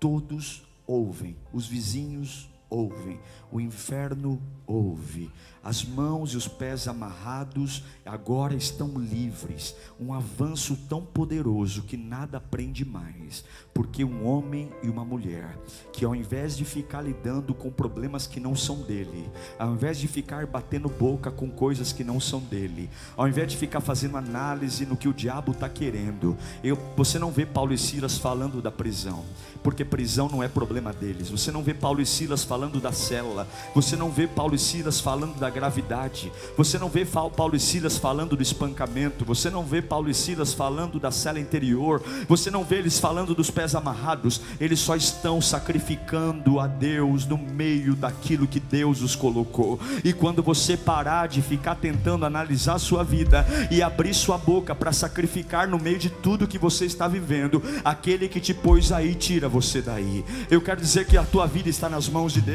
todos 0.00 0.62
ouvem, 0.86 1.36
os 1.52 1.66
vizinhos 1.66 2.48
ouvem, 2.74 3.20
o 3.52 3.60
inferno 3.60 4.42
ouve. 4.66 5.30
As 5.62 5.82
mãos 5.82 6.34
e 6.34 6.36
os 6.36 6.46
pés 6.46 6.86
amarrados 6.86 7.84
agora 8.04 8.54
estão 8.54 8.98
livres. 8.98 9.74
Um 9.98 10.12
avanço 10.12 10.76
tão 10.88 11.00
poderoso 11.02 11.82
que 11.82 11.96
nada 11.96 12.38
prende 12.38 12.84
mais. 12.84 13.44
Porque 13.72 14.04
um 14.04 14.26
homem 14.26 14.70
e 14.82 14.88
uma 14.88 15.04
mulher, 15.04 15.56
que 15.92 16.04
ao 16.04 16.14
invés 16.14 16.56
de 16.56 16.64
ficar 16.64 17.00
lidando 17.00 17.54
com 17.54 17.70
problemas 17.70 18.26
que 18.26 18.38
não 18.38 18.54
são 18.54 18.82
dele, 18.82 19.30
ao 19.58 19.72
invés 19.72 19.98
de 19.98 20.06
ficar 20.06 20.46
batendo 20.46 20.88
boca 20.88 21.30
com 21.30 21.48
coisas 21.50 21.92
que 21.92 22.04
não 22.04 22.20
são 22.20 22.40
dele, 22.40 22.90
ao 23.16 23.26
invés 23.26 23.50
de 23.50 23.56
ficar 23.56 23.80
fazendo 23.80 24.16
análise 24.18 24.84
no 24.84 24.96
que 24.96 25.08
o 25.08 25.14
diabo 25.14 25.52
está 25.52 25.68
querendo, 25.68 26.36
eu, 26.62 26.76
você 26.96 27.18
não 27.18 27.32
vê 27.32 27.46
Paulo 27.46 27.72
e 27.72 27.78
Silas 27.78 28.18
falando 28.18 28.60
da 28.60 28.70
prisão, 28.70 29.24
porque 29.62 29.84
prisão 29.84 30.28
não 30.28 30.42
é 30.42 30.48
problema 30.48 30.92
deles. 30.92 31.30
Você 31.30 31.50
não 31.50 31.62
vê 31.62 31.72
Paulo 31.72 32.00
e 32.00 32.06
Silas 32.06 32.44
falando 32.44 32.63
da 32.72 32.92
célula, 32.92 33.46
você 33.74 33.96
não 33.96 34.10
vê 34.10 34.26
Paulo 34.26 34.54
e 34.54 34.58
Silas 34.58 35.00
falando 35.00 35.38
da 35.38 35.50
gravidade. 35.50 36.32
Você 36.56 36.78
não 36.78 36.88
vê 36.88 37.04
Paulo 37.04 37.56
e 37.56 37.60
Silas 37.60 37.98
falando 37.98 38.36
do 38.36 38.42
espancamento. 38.42 39.24
Você 39.24 39.50
não 39.50 39.64
vê 39.64 39.82
Paulo 39.82 40.10
e 40.10 40.14
Silas 40.14 40.52
falando 40.52 40.98
da 40.98 41.10
cela 41.10 41.40
interior. 41.40 42.02
Você 42.28 42.50
não 42.50 42.64
vê 42.64 42.76
eles 42.76 42.98
falando 42.98 43.34
dos 43.34 43.50
pés 43.50 43.74
amarrados. 43.74 44.40
Eles 44.60 44.80
só 44.80 44.96
estão 44.96 45.40
sacrificando 45.40 46.60
a 46.60 46.66
Deus 46.66 47.26
no 47.26 47.38
meio 47.38 47.94
daquilo 47.94 48.46
que 48.46 48.60
Deus 48.60 49.02
os 49.02 49.14
colocou. 49.14 49.78
E 50.02 50.12
quando 50.12 50.42
você 50.42 50.76
parar 50.76 51.28
de 51.28 51.42
ficar 51.42 51.76
tentando 51.76 52.24
analisar 52.24 52.74
a 52.74 52.78
sua 52.78 53.02
vida 53.02 53.46
e 53.70 53.82
abrir 53.82 54.14
sua 54.14 54.38
boca 54.38 54.74
para 54.74 54.92
sacrificar 54.92 55.68
no 55.68 55.78
meio 55.78 55.98
de 55.98 56.10
tudo 56.10 56.46
que 56.46 56.58
você 56.58 56.84
está 56.84 57.08
vivendo, 57.08 57.62
aquele 57.84 58.28
que 58.28 58.40
te 58.40 58.54
pôs 58.54 58.92
aí 58.92 59.14
tira 59.14 59.48
você 59.48 59.80
daí. 59.80 60.24
Eu 60.50 60.60
quero 60.60 60.80
dizer 60.80 61.06
que 61.06 61.16
a 61.16 61.24
tua 61.24 61.46
vida 61.46 61.68
está 61.68 61.88
nas 61.88 62.08
mãos 62.08 62.32
de 62.32 62.40
Deus. 62.40 62.53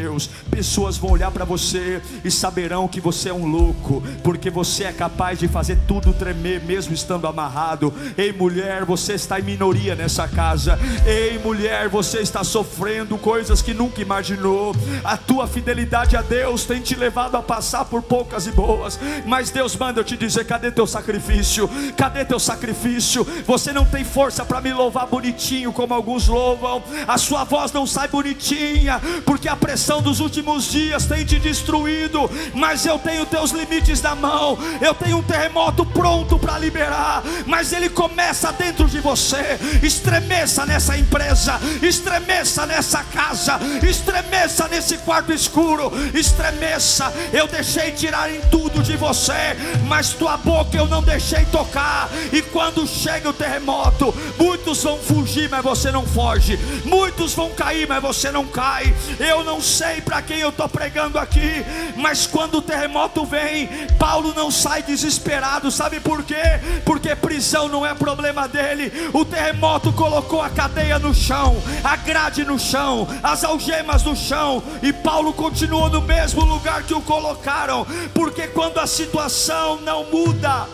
Pessoas 0.49 0.97
vão 0.97 1.11
olhar 1.11 1.31
para 1.31 1.45
você 1.45 2.01
e 2.23 2.31
saberão 2.31 2.87
que 2.87 3.01
você 3.01 3.29
é 3.29 3.33
um 3.33 3.45
louco, 3.45 4.03
porque 4.23 4.49
você 4.49 4.85
é 4.85 4.91
capaz 4.91 5.39
de 5.39 5.47
fazer 5.47 5.77
tudo 5.87 6.13
tremer, 6.13 6.63
mesmo 6.63 6.93
estando 6.93 7.27
amarrado. 7.27 7.93
Ei, 8.17 8.31
mulher, 8.31 8.85
você 8.85 9.13
está 9.13 9.39
em 9.39 9.43
minoria 9.43 9.95
nessa 9.95 10.27
casa. 10.27 10.79
Ei, 11.05 11.39
mulher, 11.39 11.89
você 11.89 12.19
está 12.19 12.43
sofrendo 12.43 13.17
coisas 13.17 13.61
que 13.61 13.73
nunca 13.73 14.01
imaginou. 14.01 14.75
A 15.03 15.17
tua 15.17 15.47
fidelidade 15.47 16.15
a 16.15 16.21
Deus 16.21 16.65
tem 16.65 16.81
te 16.81 16.95
levado 16.95 17.35
a 17.35 17.41
passar 17.41 17.85
por 17.85 18.01
poucas 18.01 18.47
e 18.47 18.51
boas, 18.51 18.99
mas 19.25 19.49
Deus 19.49 19.75
manda 19.75 19.99
eu 19.99 20.03
te 20.03 20.15
dizer: 20.17 20.45
cadê 20.45 20.71
teu 20.71 20.87
sacrifício? 20.87 21.69
Cadê 21.97 22.25
teu 22.25 22.39
sacrifício? 22.39 23.25
Você 23.45 23.71
não 23.71 23.85
tem 23.85 24.03
força 24.03 24.45
para 24.45 24.61
me 24.61 24.71
louvar 24.73 25.07
bonitinho 25.07 25.73
como 25.73 25.93
alguns 25.93 26.27
louvam. 26.27 26.83
A 27.07 27.17
sua 27.17 27.43
voz 27.43 27.71
não 27.71 27.85
sai 27.87 28.07
bonitinha, 28.07 29.01
porque 29.25 29.47
a 29.47 29.55
pressão 29.55 29.78
dos 30.01 30.19
últimos 30.19 30.65
dias 30.65 31.05
tem 31.05 31.25
te 31.25 31.39
destruído, 31.39 32.29
mas 32.53 32.85
eu 32.85 32.99
tenho 32.99 33.25
teus 33.25 33.51
limites 33.51 34.01
na 34.01 34.15
mão, 34.15 34.57
eu 34.81 34.93
tenho 34.93 35.17
um 35.17 35.23
terremoto 35.23 35.85
pronto 35.85 36.37
para 36.37 36.57
liberar, 36.57 37.23
mas 37.45 37.71
ele 37.73 37.89
começa 37.89 38.51
dentro 38.51 38.87
de 38.87 38.99
você. 38.99 39.59
Estremeça 39.81 40.65
nessa 40.65 40.97
empresa, 40.97 41.59
estremeça 41.81 42.65
nessa 42.65 43.03
casa, 43.03 43.59
estremeça 43.81 44.67
nesse 44.67 44.97
quarto 44.99 45.31
escuro, 45.33 45.91
estremeça. 46.13 47.11
Eu 47.33 47.47
deixei 47.47 47.91
tirarem 47.91 48.41
tudo 48.51 48.83
de 48.83 48.95
você, 48.95 49.55
mas 49.87 50.13
tua 50.13 50.37
boca 50.37 50.77
eu 50.77 50.87
não 50.87 51.01
deixei 51.01 51.45
tocar. 51.45 52.09
E 52.31 52.41
quando 52.41 52.87
chega 52.87 53.29
o 53.29 53.33
terremoto, 53.33 54.13
muitos 54.37 54.83
vão 54.83 54.97
fugir, 54.97 55.49
mas 55.49 55.63
você 55.63 55.91
não 55.91 56.05
foge. 56.05 56.57
Muitos 56.85 57.33
vão 57.33 57.49
cair, 57.49 57.87
mas 57.87 58.01
você 58.01 58.31
não 58.31 58.45
cai. 58.45 58.93
Eu 59.19 59.43
não 59.43 59.61
sei 59.69 60.01
para 60.01 60.21
quem 60.21 60.39
eu 60.39 60.49
estou 60.49 60.67
pregando 60.67 61.19
aqui, 61.19 61.63
mas 61.95 62.25
quando 62.25 62.61
terremoto 62.61 63.23
vem, 63.25 63.69
Paulo 63.97 64.33
não 64.33 64.49
sai 64.49 64.81
desesperado, 64.81 65.69
sabe 65.69 65.99
por 65.99 66.23
quê? 66.23 66.41
Porque 66.83 67.15
prisão 67.15 67.67
não 67.67 67.85
é 67.85 67.93
problema 67.93 68.47
dele. 68.47 68.91
O 69.13 69.23
terremoto 69.23 69.93
colocou 69.93 70.41
a 70.41 70.49
cadeia 70.49 70.97
no 70.97 71.13
chão, 71.13 71.55
a 71.83 71.95
grade 71.95 72.43
no 72.43 72.57
chão, 72.57 73.07
as 73.21 73.43
algemas 73.43 74.03
no 74.03 74.15
chão, 74.15 74.63
e 74.81 74.91
Paulo 74.91 75.31
continuou 75.33 75.89
no 75.89 76.01
mesmo 76.01 76.43
lugar 76.43 76.83
que 76.83 76.93
o 76.93 77.01
colocaram, 77.01 77.85
porque 78.13 78.47
quando 78.47 78.79
a 78.79 78.87
situação 78.87 79.79
não 79.81 80.05
muda, 80.05 80.67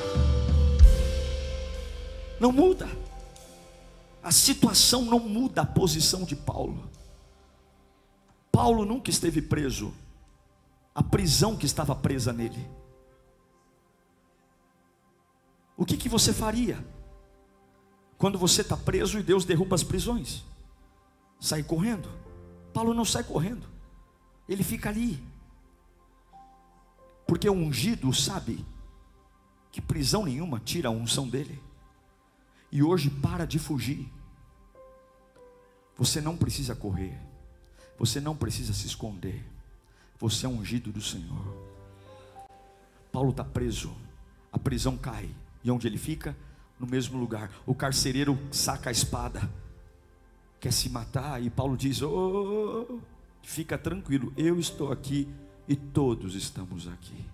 não 2.40 2.52
muda. 2.52 2.88
A 4.24 4.32
situação 4.32 5.04
não 5.04 5.20
muda 5.20 5.62
a 5.62 5.66
posição 5.66 6.24
de 6.24 6.36
Paulo. 6.36 6.85
Paulo 8.56 8.86
nunca 8.86 9.10
esteve 9.10 9.42
preso 9.42 9.94
a 10.94 11.04
prisão 11.04 11.58
que 11.58 11.66
estava 11.66 11.94
presa 11.94 12.32
nele. 12.32 12.66
O 15.76 15.86
que, 15.86 15.98
que 15.98 16.08
você 16.08 16.32
faria 16.32 16.82
quando 18.18 18.38
você 18.38 18.62
está 18.62 18.78
preso 18.78 19.20
e 19.20 19.24
Deus 19.24 19.44
derruba 19.44 19.76
as 19.76 19.84
prisões? 19.84 20.46
Sai 21.38 21.64
correndo? 21.64 22.10
Paulo 22.74 22.94
não 22.94 23.04
sai 23.04 23.26
correndo, 23.26 23.68
ele 24.48 24.64
fica 24.64 24.88
ali. 24.88 25.22
Porque 27.28 27.50
o 27.50 27.54
ungido 27.54 28.14
sabe 28.14 28.66
que 29.70 29.82
prisão 29.82 30.24
nenhuma 30.24 30.62
tira 30.62 30.88
a 30.88 30.92
unção 30.94 31.28
dele. 31.28 31.62
E 32.72 32.82
hoje 32.82 33.10
para 33.10 33.46
de 33.46 33.60
fugir. 33.60 34.10
Você 35.98 36.22
não 36.22 36.38
precisa 36.38 36.74
correr. 36.74 37.35
Você 37.98 38.20
não 38.20 38.36
precisa 38.36 38.74
se 38.74 38.88
esconder. 38.88 39.44
Você 40.20 40.46
é 40.46 40.50
ungido 40.50 40.92
do 40.92 41.02
Senhor. 41.02 41.66
Paulo 43.12 43.32
está 43.32 43.44
preso. 43.44 43.96
A 44.52 44.60
prisão 44.60 44.98
cai. 44.98 45.30
E 45.64 45.72
onde 45.72 45.88
ele 45.88 45.98
fica? 45.98 46.36
No 46.80 46.86
mesmo 46.86 47.18
lugar. 47.18 47.50
O 47.66 47.74
carcereiro 47.74 48.38
saca 48.52 48.90
a 48.90 48.92
espada. 48.92 49.50
Quer 50.60 50.74
se 50.74 50.90
matar. 50.90 51.42
E 51.42 51.50
Paulo 51.50 51.78
diz: 51.78 52.02
oh, 52.02 53.00
Fica 53.42 53.78
tranquilo. 53.78 54.34
Eu 54.36 54.60
estou 54.60 54.92
aqui. 54.92 55.28
E 55.68 55.76
todos 55.76 56.36
estamos 56.36 56.88
aqui. 56.88 57.26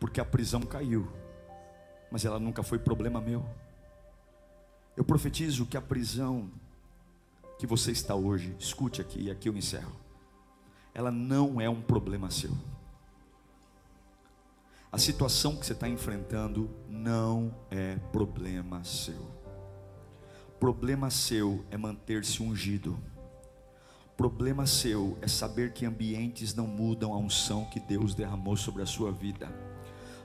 Porque 0.00 0.20
a 0.20 0.24
prisão 0.24 0.60
caiu. 0.62 1.08
Mas 2.10 2.24
ela 2.24 2.38
nunca 2.38 2.62
foi 2.62 2.78
problema 2.78 3.20
meu. 3.20 3.44
Eu 4.96 5.04
profetizo 5.04 5.66
que 5.66 5.76
a 5.76 5.82
prisão 5.82 6.50
que 7.58 7.66
você 7.66 7.90
está 7.90 8.14
hoje, 8.14 8.54
escute 8.58 9.00
aqui 9.00 9.22
e 9.22 9.30
aqui 9.30 9.48
eu 9.48 9.56
encerro. 9.56 9.92
Ela 10.94 11.10
não 11.10 11.60
é 11.60 11.68
um 11.68 11.80
problema 11.80 12.30
seu. 12.30 12.50
A 14.90 14.98
situação 14.98 15.56
que 15.56 15.66
você 15.66 15.72
está 15.72 15.88
enfrentando 15.88 16.70
não 16.88 17.54
é 17.70 17.96
problema 18.12 18.82
seu. 18.84 19.36
Problema 20.58 21.10
seu 21.10 21.64
é 21.70 21.76
manter-se 21.76 22.42
ungido. 22.42 22.98
Problema 24.16 24.66
seu 24.66 25.18
é 25.20 25.28
saber 25.28 25.74
que 25.74 25.84
ambientes 25.84 26.54
não 26.54 26.66
mudam 26.66 27.12
a 27.12 27.18
unção 27.18 27.66
que 27.66 27.78
Deus 27.78 28.14
derramou 28.14 28.56
sobre 28.56 28.82
a 28.82 28.86
sua 28.86 29.12
vida. 29.12 29.48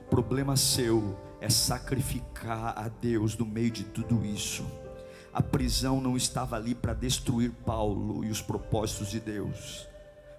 Problema 0.08 0.56
seu 0.56 1.18
é 1.40 1.50
sacrificar 1.50 2.78
a 2.78 2.88
Deus 2.88 3.36
no 3.36 3.44
meio 3.44 3.70
de 3.70 3.84
tudo 3.84 4.24
isso. 4.24 4.64
A 5.32 5.40
prisão 5.40 6.00
não 6.00 6.16
estava 6.16 6.56
ali 6.56 6.74
para 6.74 6.92
destruir 6.92 7.50
Paulo 7.64 8.22
e 8.22 8.30
os 8.30 8.42
propósitos 8.42 9.10
de 9.10 9.18
Deus. 9.18 9.88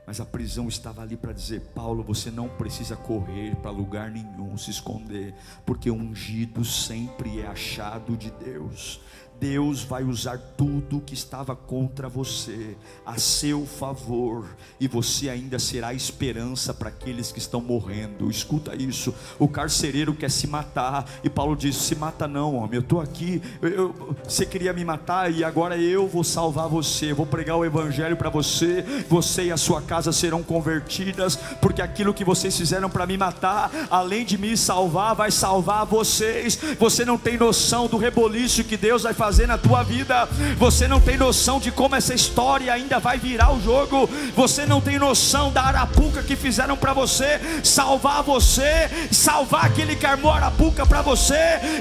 Mas 0.05 0.19
a 0.19 0.25
prisão 0.25 0.67
estava 0.67 1.01
ali 1.01 1.15
para 1.15 1.33
dizer: 1.33 1.61
Paulo, 1.73 2.03
você 2.03 2.29
não 2.29 2.49
precisa 2.49 2.95
correr 2.95 3.55
para 3.55 3.71
lugar 3.71 4.11
nenhum, 4.11 4.55
se 4.57 4.69
esconder, 4.69 5.33
porque 5.65 5.89
ungido 5.89 6.63
sempre 6.63 7.39
é 7.39 7.47
achado 7.47 8.15
de 8.17 8.29
Deus. 8.31 9.01
Deus 9.43 9.83
vai 9.83 10.05
usar 10.05 10.37
tudo 10.55 11.01
que 11.01 11.13
estava 11.13 11.53
contra 11.53 12.07
você 12.07 12.77
a 13.05 13.17
seu 13.17 13.65
favor, 13.65 14.45
e 14.79 14.87
você 14.87 15.27
ainda 15.27 15.59
será 15.59 15.93
esperança 15.93 16.73
para 16.73 16.87
aqueles 16.87 17.29
que 17.29 17.39
estão 17.39 17.59
morrendo. 17.59 18.31
Escuta 18.31 18.73
isso: 18.73 19.13
o 19.37 19.49
carcereiro 19.49 20.13
quer 20.13 20.31
se 20.31 20.47
matar, 20.47 21.05
e 21.25 21.29
Paulo 21.29 21.57
diz: 21.57 21.75
Se 21.75 21.93
mata, 21.93 22.25
não, 22.25 22.55
homem, 22.55 22.75
eu 22.75 22.79
estou 22.79 23.01
aqui. 23.01 23.41
Eu, 23.61 23.69
eu, 23.69 24.15
você 24.23 24.45
queria 24.45 24.71
me 24.71 24.85
matar, 24.85 25.29
e 25.29 25.43
agora 25.43 25.75
eu 25.75 26.07
vou 26.07 26.23
salvar 26.23 26.69
você, 26.69 27.11
vou 27.11 27.25
pregar 27.25 27.57
o 27.57 27.65
evangelho 27.65 28.15
para 28.15 28.29
você. 28.29 28.81
Você 29.09 29.47
e 29.47 29.51
a 29.51 29.57
sua 29.57 29.81
casa 29.81 30.13
serão 30.13 30.41
convertidas, 30.41 31.35
porque 31.59 31.81
aquilo 31.81 32.13
que 32.13 32.23
vocês 32.23 32.57
fizeram 32.57 32.89
para 32.89 33.05
me 33.05 33.17
matar, 33.17 33.69
além 33.91 34.23
de 34.23 34.37
me 34.37 34.55
salvar, 34.55 35.13
vai 35.15 35.31
salvar 35.31 35.85
vocês. 35.85 36.57
Você 36.79 37.03
não 37.03 37.17
tem 37.17 37.37
noção 37.37 37.87
do 37.87 37.97
reboliço 37.97 38.63
que 38.63 38.77
Deus 38.77 39.03
vai 39.03 39.13
fazer 39.13 39.32
fazer 39.33 39.47
na 39.47 39.57
tua 39.57 39.81
vida. 39.81 40.29
Você 40.59 40.87
não 40.87 41.01
tem 41.01 41.17
noção 41.17 41.59
de 41.59 41.71
como 41.71 41.95
essa 41.95 42.13
história 42.13 42.71
ainda 42.71 42.99
vai 42.99 43.17
virar 43.17 43.51
o 43.51 43.59
jogo. 43.59 44.07
Você 44.35 44.63
não 44.63 44.79
tem 44.79 44.99
noção 44.99 45.51
da 45.51 45.63
arapuca 45.63 46.21
que 46.21 46.35
fizeram 46.35 46.77
para 46.77 46.93
você 46.93 47.41
salvar 47.63 48.21
você, 48.21 48.87
salvar 49.11 49.65
aquele 49.65 49.95
que 49.95 50.05
armou 50.05 50.31
a 50.31 50.35
arapuca 50.35 50.85
para 50.85 51.01
você 51.01 51.33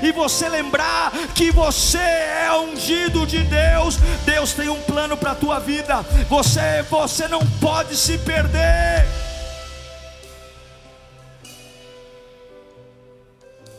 e 0.03 0.11
você 0.13 0.49
lembrar 0.49 1.13
que 1.35 1.51
você 1.51 1.99
é 1.99 2.51
ungido 2.59 3.27
de 3.27 3.43
Deus. 3.43 3.99
Deus 4.25 4.55
tem 4.55 4.71
um 4.71 4.81
plano 4.81 5.15
para 5.15 5.33
a 5.33 5.35
tua 5.35 5.59
vida. 5.59 6.01
Você, 6.31 6.83
você 6.89 7.29
não 7.29 7.41
pode 7.61 7.95
se 7.97 8.17
perder. 8.17 9.07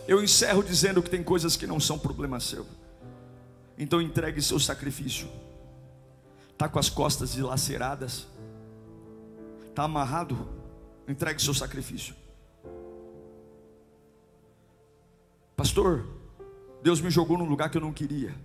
Eu 0.08 0.24
encerro 0.24 0.62
dizendo 0.62 1.02
que 1.02 1.10
tem 1.10 1.24
coisas 1.24 1.56
que 1.56 1.66
não 1.66 1.80
são 1.80 1.98
problema 1.98 2.40
seu. 2.40 2.68
Então 3.78 4.02
entregue 4.02 4.42
seu 4.42 4.60
sacrifício. 4.60 5.28
Está 6.52 6.70
com 6.70 6.80
as 6.80 6.90
costas 6.90 7.34
dilaceradas? 7.34 8.28
Está 9.68 9.84
amarrado? 9.84 10.48
Entregue 11.08 11.42
seu 11.42 11.54
sacrifício. 11.54 12.16
Pastor, 15.56 16.06
Deus 16.82 17.02
me 17.02 17.10
jogou 17.10 17.38
num 17.38 17.46
lugar 17.46 17.70
que 17.70 17.78
eu 17.78 17.82
não 17.82 17.94
queria. 17.94 18.36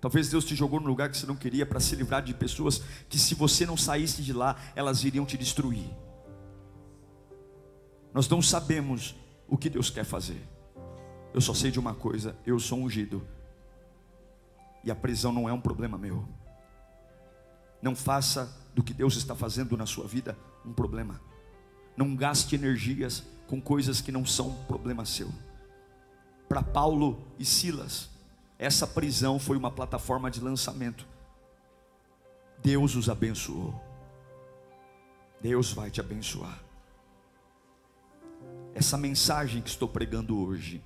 Talvez 0.00 0.28
Deus 0.28 0.44
te 0.44 0.54
jogou 0.54 0.78
num 0.78 0.86
lugar 0.86 1.10
que 1.10 1.16
você 1.16 1.26
não 1.26 1.34
queria 1.34 1.64
para 1.64 1.80
se 1.80 1.96
livrar 1.96 2.22
de 2.22 2.34
pessoas 2.34 2.82
que, 3.08 3.18
se 3.18 3.34
você 3.34 3.64
não 3.64 3.76
saísse 3.76 4.22
de 4.22 4.32
lá, 4.32 4.56
elas 4.76 5.02
iriam 5.02 5.24
te 5.24 5.38
destruir. 5.38 5.88
Nós 8.12 8.28
não 8.28 8.42
sabemos 8.42 9.16
o 9.48 9.56
que 9.56 9.70
Deus 9.70 9.90
quer 9.90 10.04
fazer. 10.04 10.40
Eu 11.32 11.40
só 11.40 11.54
sei 11.54 11.70
de 11.70 11.80
uma 11.80 11.94
coisa: 11.94 12.36
eu 12.46 12.60
sou 12.60 12.78
ungido 12.78 13.26
e 14.84 14.90
a 14.90 14.94
prisão 14.94 15.32
não 15.32 15.48
é 15.48 15.52
um 15.52 15.60
problema 15.60 15.96
meu. 15.96 16.28
Não 17.80 17.96
faça 17.96 18.54
do 18.74 18.82
que 18.82 18.92
Deus 18.92 19.16
está 19.16 19.34
fazendo 19.34 19.76
na 19.76 19.86
sua 19.86 20.06
vida 20.06 20.36
um 20.64 20.72
problema. 20.72 21.20
Não 21.96 22.14
gaste 22.14 22.54
energias 22.54 23.24
com 23.46 23.60
coisas 23.60 24.00
que 24.00 24.12
não 24.12 24.26
são 24.26 24.52
problema 24.66 25.04
seu. 25.04 25.30
Para 26.48 26.62
Paulo 26.62 27.26
e 27.38 27.44
Silas, 27.44 28.10
essa 28.58 28.86
prisão 28.86 29.38
foi 29.38 29.56
uma 29.56 29.70
plataforma 29.70 30.30
de 30.30 30.40
lançamento. 30.40 31.06
Deus 32.62 32.94
os 32.94 33.08
abençoou. 33.08 33.80
Deus 35.40 35.72
vai 35.72 35.90
te 35.90 36.00
abençoar. 36.00 36.62
Essa 38.74 38.96
mensagem 38.96 39.62
que 39.62 39.68
estou 39.68 39.88
pregando 39.88 40.38
hoje, 40.38 40.82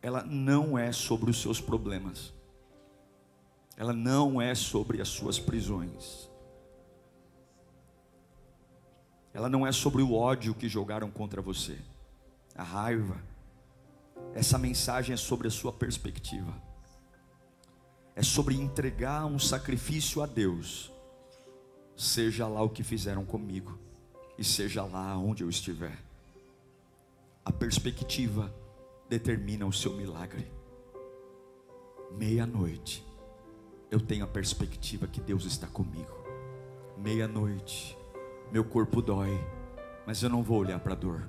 ela 0.00 0.22
não 0.22 0.78
é 0.78 0.90
sobre 0.92 1.30
os 1.30 1.40
seus 1.40 1.60
problemas 1.60 2.37
ela 3.78 3.92
não 3.92 4.42
é 4.42 4.56
sobre 4.56 5.00
as 5.00 5.06
suas 5.06 5.38
prisões. 5.38 6.28
Ela 9.32 9.48
não 9.48 9.64
é 9.64 9.70
sobre 9.70 10.02
o 10.02 10.14
ódio 10.14 10.52
que 10.52 10.68
jogaram 10.68 11.08
contra 11.12 11.40
você, 11.40 11.78
a 12.56 12.64
raiva. 12.64 13.22
Essa 14.34 14.58
mensagem 14.58 15.14
é 15.14 15.16
sobre 15.16 15.46
a 15.46 15.50
sua 15.50 15.72
perspectiva. 15.72 16.52
É 18.16 18.22
sobre 18.24 18.56
entregar 18.56 19.24
um 19.26 19.38
sacrifício 19.38 20.20
a 20.22 20.26
Deus, 20.26 20.90
seja 21.96 22.48
lá 22.48 22.60
o 22.60 22.68
que 22.68 22.82
fizeram 22.82 23.24
comigo, 23.24 23.78
e 24.36 24.42
seja 24.42 24.84
lá 24.84 25.16
onde 25.16 25.44
eu 25.44 25.48
estiver. 25.48 25.96
A 27.44 27.52
perspectiva 27.52 28.52
determina 29.08 29.64
o 29.64 29.72
seu 29.72 29.94
milagre. 29.94 30.50
Meia-noite 32.10 33.06
eu 33.90 34.00
tenho 34.00 34.24
a 34.24 34.28
perspectiva 34.28 35.06
que 35.06 35.20
Deus 35.20 35.44
está 35.44 35.66
comigo. 35.66 36.12
Meia-noite, 36.96 37.96
meu 38.52 38.64
corpo 38.64 39.00
dói, 39.00 39.38
mas 40.06 40.22
eu 40.22 40.28
não 40.28 40.42
vou 40.42 40.58
olhar 40.58 40.78
para 40.80 40.92
a 40.92 40.96
dor, 40.96 41.28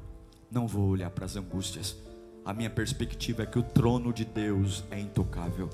não 0.51 0.67
vou 0.67 0.89
olhar 0.89 1.09
para 1.09 1.25
as 1.25 1.35
angústias. 1.35 1.95
A 2.43 2.53
minha 2.53 2.69
perspectiva 2.69 3.43
é 3.43 3.45
que 3.45 3.59
o 3.59 3.63
trono 3.63 4.11
de 4.11 4.25
Deus 4.25 4.83
é 4.91 4.99
intocável. 4.99 5.69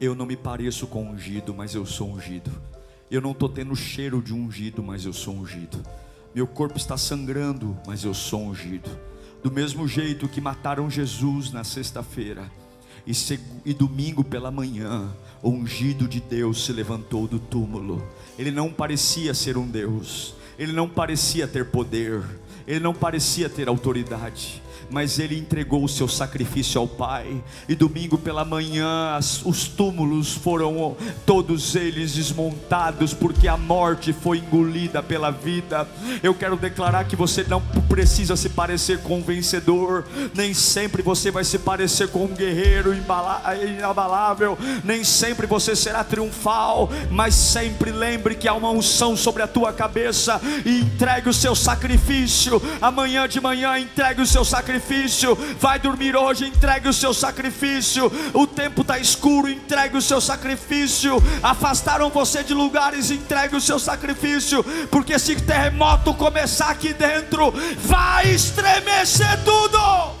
Eu 0.00 0.14
não 0.14 0.24
me 0.24 0.36
pareço 0.36 0.86
com 0.86 1.10
ungido, 1.10 1.52
mas 1.52 1.74
eu 1.74 1.84
sou 1.84 2.08
ungido. 2.10 2.50
Eu 3.10 3.20
não 3.20 3.32
estou 3.32 3.48
tendo 3.48 3.74
cheiro 3.74 4.22
de 4.22 4.32
ungido, 4.32 4.82
mas 4.82 5.04
eu 5.04 5.12
sou 5.12 5.34
ungido. 5.34 5.82
Meu 6.34 6.46
corpo 6.46 6.78
está 6.78 6.96
sangrando, 6.96 7.76
mas 7.86 8.04
eu 8.04 8.14
sou 8.14 8.40
ungido. 8.40 8.88
Do 9.42 9.50
mesmo 9.50 9.88
jeito 9.88 10.28
que 10.28 10.40
mataram 10.40 10.88
Jesus 10.88 11.50
na 11.50 11.64
sexta-feira, 11.64 12.50
e, 13.06 13.12
e 13.64 13.74
domingo 13.74 14.22
pela 14.22 14.50
manhã, 14.50 15.08
o 15.42 15.50
ungido 15.50 16.06
de 16.06 16.20
Deus 16.20 16.64
se 16.64 16.72
levantou 16.72 17.26
do 17.26 17.38
túmulo. 17.38 18.02
Ele 18.38 18.50
não 18.50 18.70
parecia 18.70 19.34
ser 19.34 19.56
um 19.56 19.66
Deus, 19.66 20.34
ele 20.58 20.72
não 20.72 20.88
parecia 20.88 21.46
ter 21.48 21.66
poder, 21.66 22.22
ele 22.66 22.80
não 22.80 22.94
parecia 22.94 23.48
ter 23.48 23.68
autoridade, 23.68 24.62
mas 24.90 25.18
ele 25.18 25.38
entregou 25.38 25.84
o 25.84 25.88
seu 25.88 26.08
sacrifício 26.08 26.80
ao 26.80 26.88
Pai. 26.88 27.42
E 27.68 27.74
domingo 27.74 28.18
pela 28.18 28.44
manhã, 28.44 29.18
os 29.44 29.68
túmulos 29.68 30.32
foram 30.32 30.96
todos 31.24 31.74
eles 31.74 32.14
desmontados, 32.14 33.14
porque 33.14 33.46
a 33.46 33.56
morte 33.56 34.12
foi 34.12 34.38
engolida 34.38 35.02
pela 35.02 35.30
vida. 35.30 35.88
Eu 36.22 36.34
quero 36.34 36.56
declarar 36.56 37.04
que 37.04 37.16
você 37.16 37.44
não 37.44 37.60
precisa 37.88 38.36
se 38.36 38.48
parecer 38.48 38.98
com 39.00 39.18
um 39.18 39.22
vencedor, 39.22 40.04
nem 40.34 40.52
sempre 40.52 41.02
você 41.02 41.30
vai 41.30 41.44
se 41.44 41.58
parecer 41.58 42.08
com 42.08 42.24
um 42.24 42.34
guerreiro 42.34 42.94
inabalável, 42.94 44.58
nem 44.84 45.04
sempre 45.04 45.46
você 45.46 45.76
será 45.76 46.02
triunfal, 46.02 46.90
mas 47.10 47.34
sempre 47.34 47.90
lembre 47.90 48.34
que 48.34 48.48
há 48.48 48.54
uma 48.54 48.70
unção 48.70 49.16
sobre 49.16 49.42
a 49.42 49.46
tua 49.46 49.72
cabeça 49.72 50.40
e 50.64 50.80
entregue 50.80 51.28
o 51.28 51.34
seu 51.34 51.54
sacrifício. 51.54 52.60
Amanhã 52.80 53.28
de 53.28 53.40
manhã, 53.40 53.78
entregue 53.78 54.22
o 54.22 54.26
seu 54.26 54.44
sacrifício. 54.44 54.79
Vai 55.58 55.78
dormir 55.78 56.16
hoje, 56.16 56.46
entregue 56.46 56.88
o 56.88 56.92
seu 56.92 57.12
sacrifício. 57.12 58.10
O 58.32 58.46
tempo 58.46 58.82
está 58.82 58.98
escuro, 58.98 59.48
entregue 59.48 59.96
o 59.96 60.02
seu 60.02 60.20
sacrifício. 60.20 61.22
Afastaram 61.42 62.10
você 62.10 62.42
de 62.42 62.54
lugares, 62.54 63.10
entregue 63.10 63.56
o 63.56 63.60
seu 63.60 63.78
sacrifício. 63.78 64.64
Porque 64.90 65.18
se 65.18 65.36
terremoto 65.36 66.14
começar 66.14 66.70
aqui 66.70 66.92
dentro, 66.92 67.52
vai 67.78 68.30
estremecer 68.30 69.44
tudo. 69.44 70.20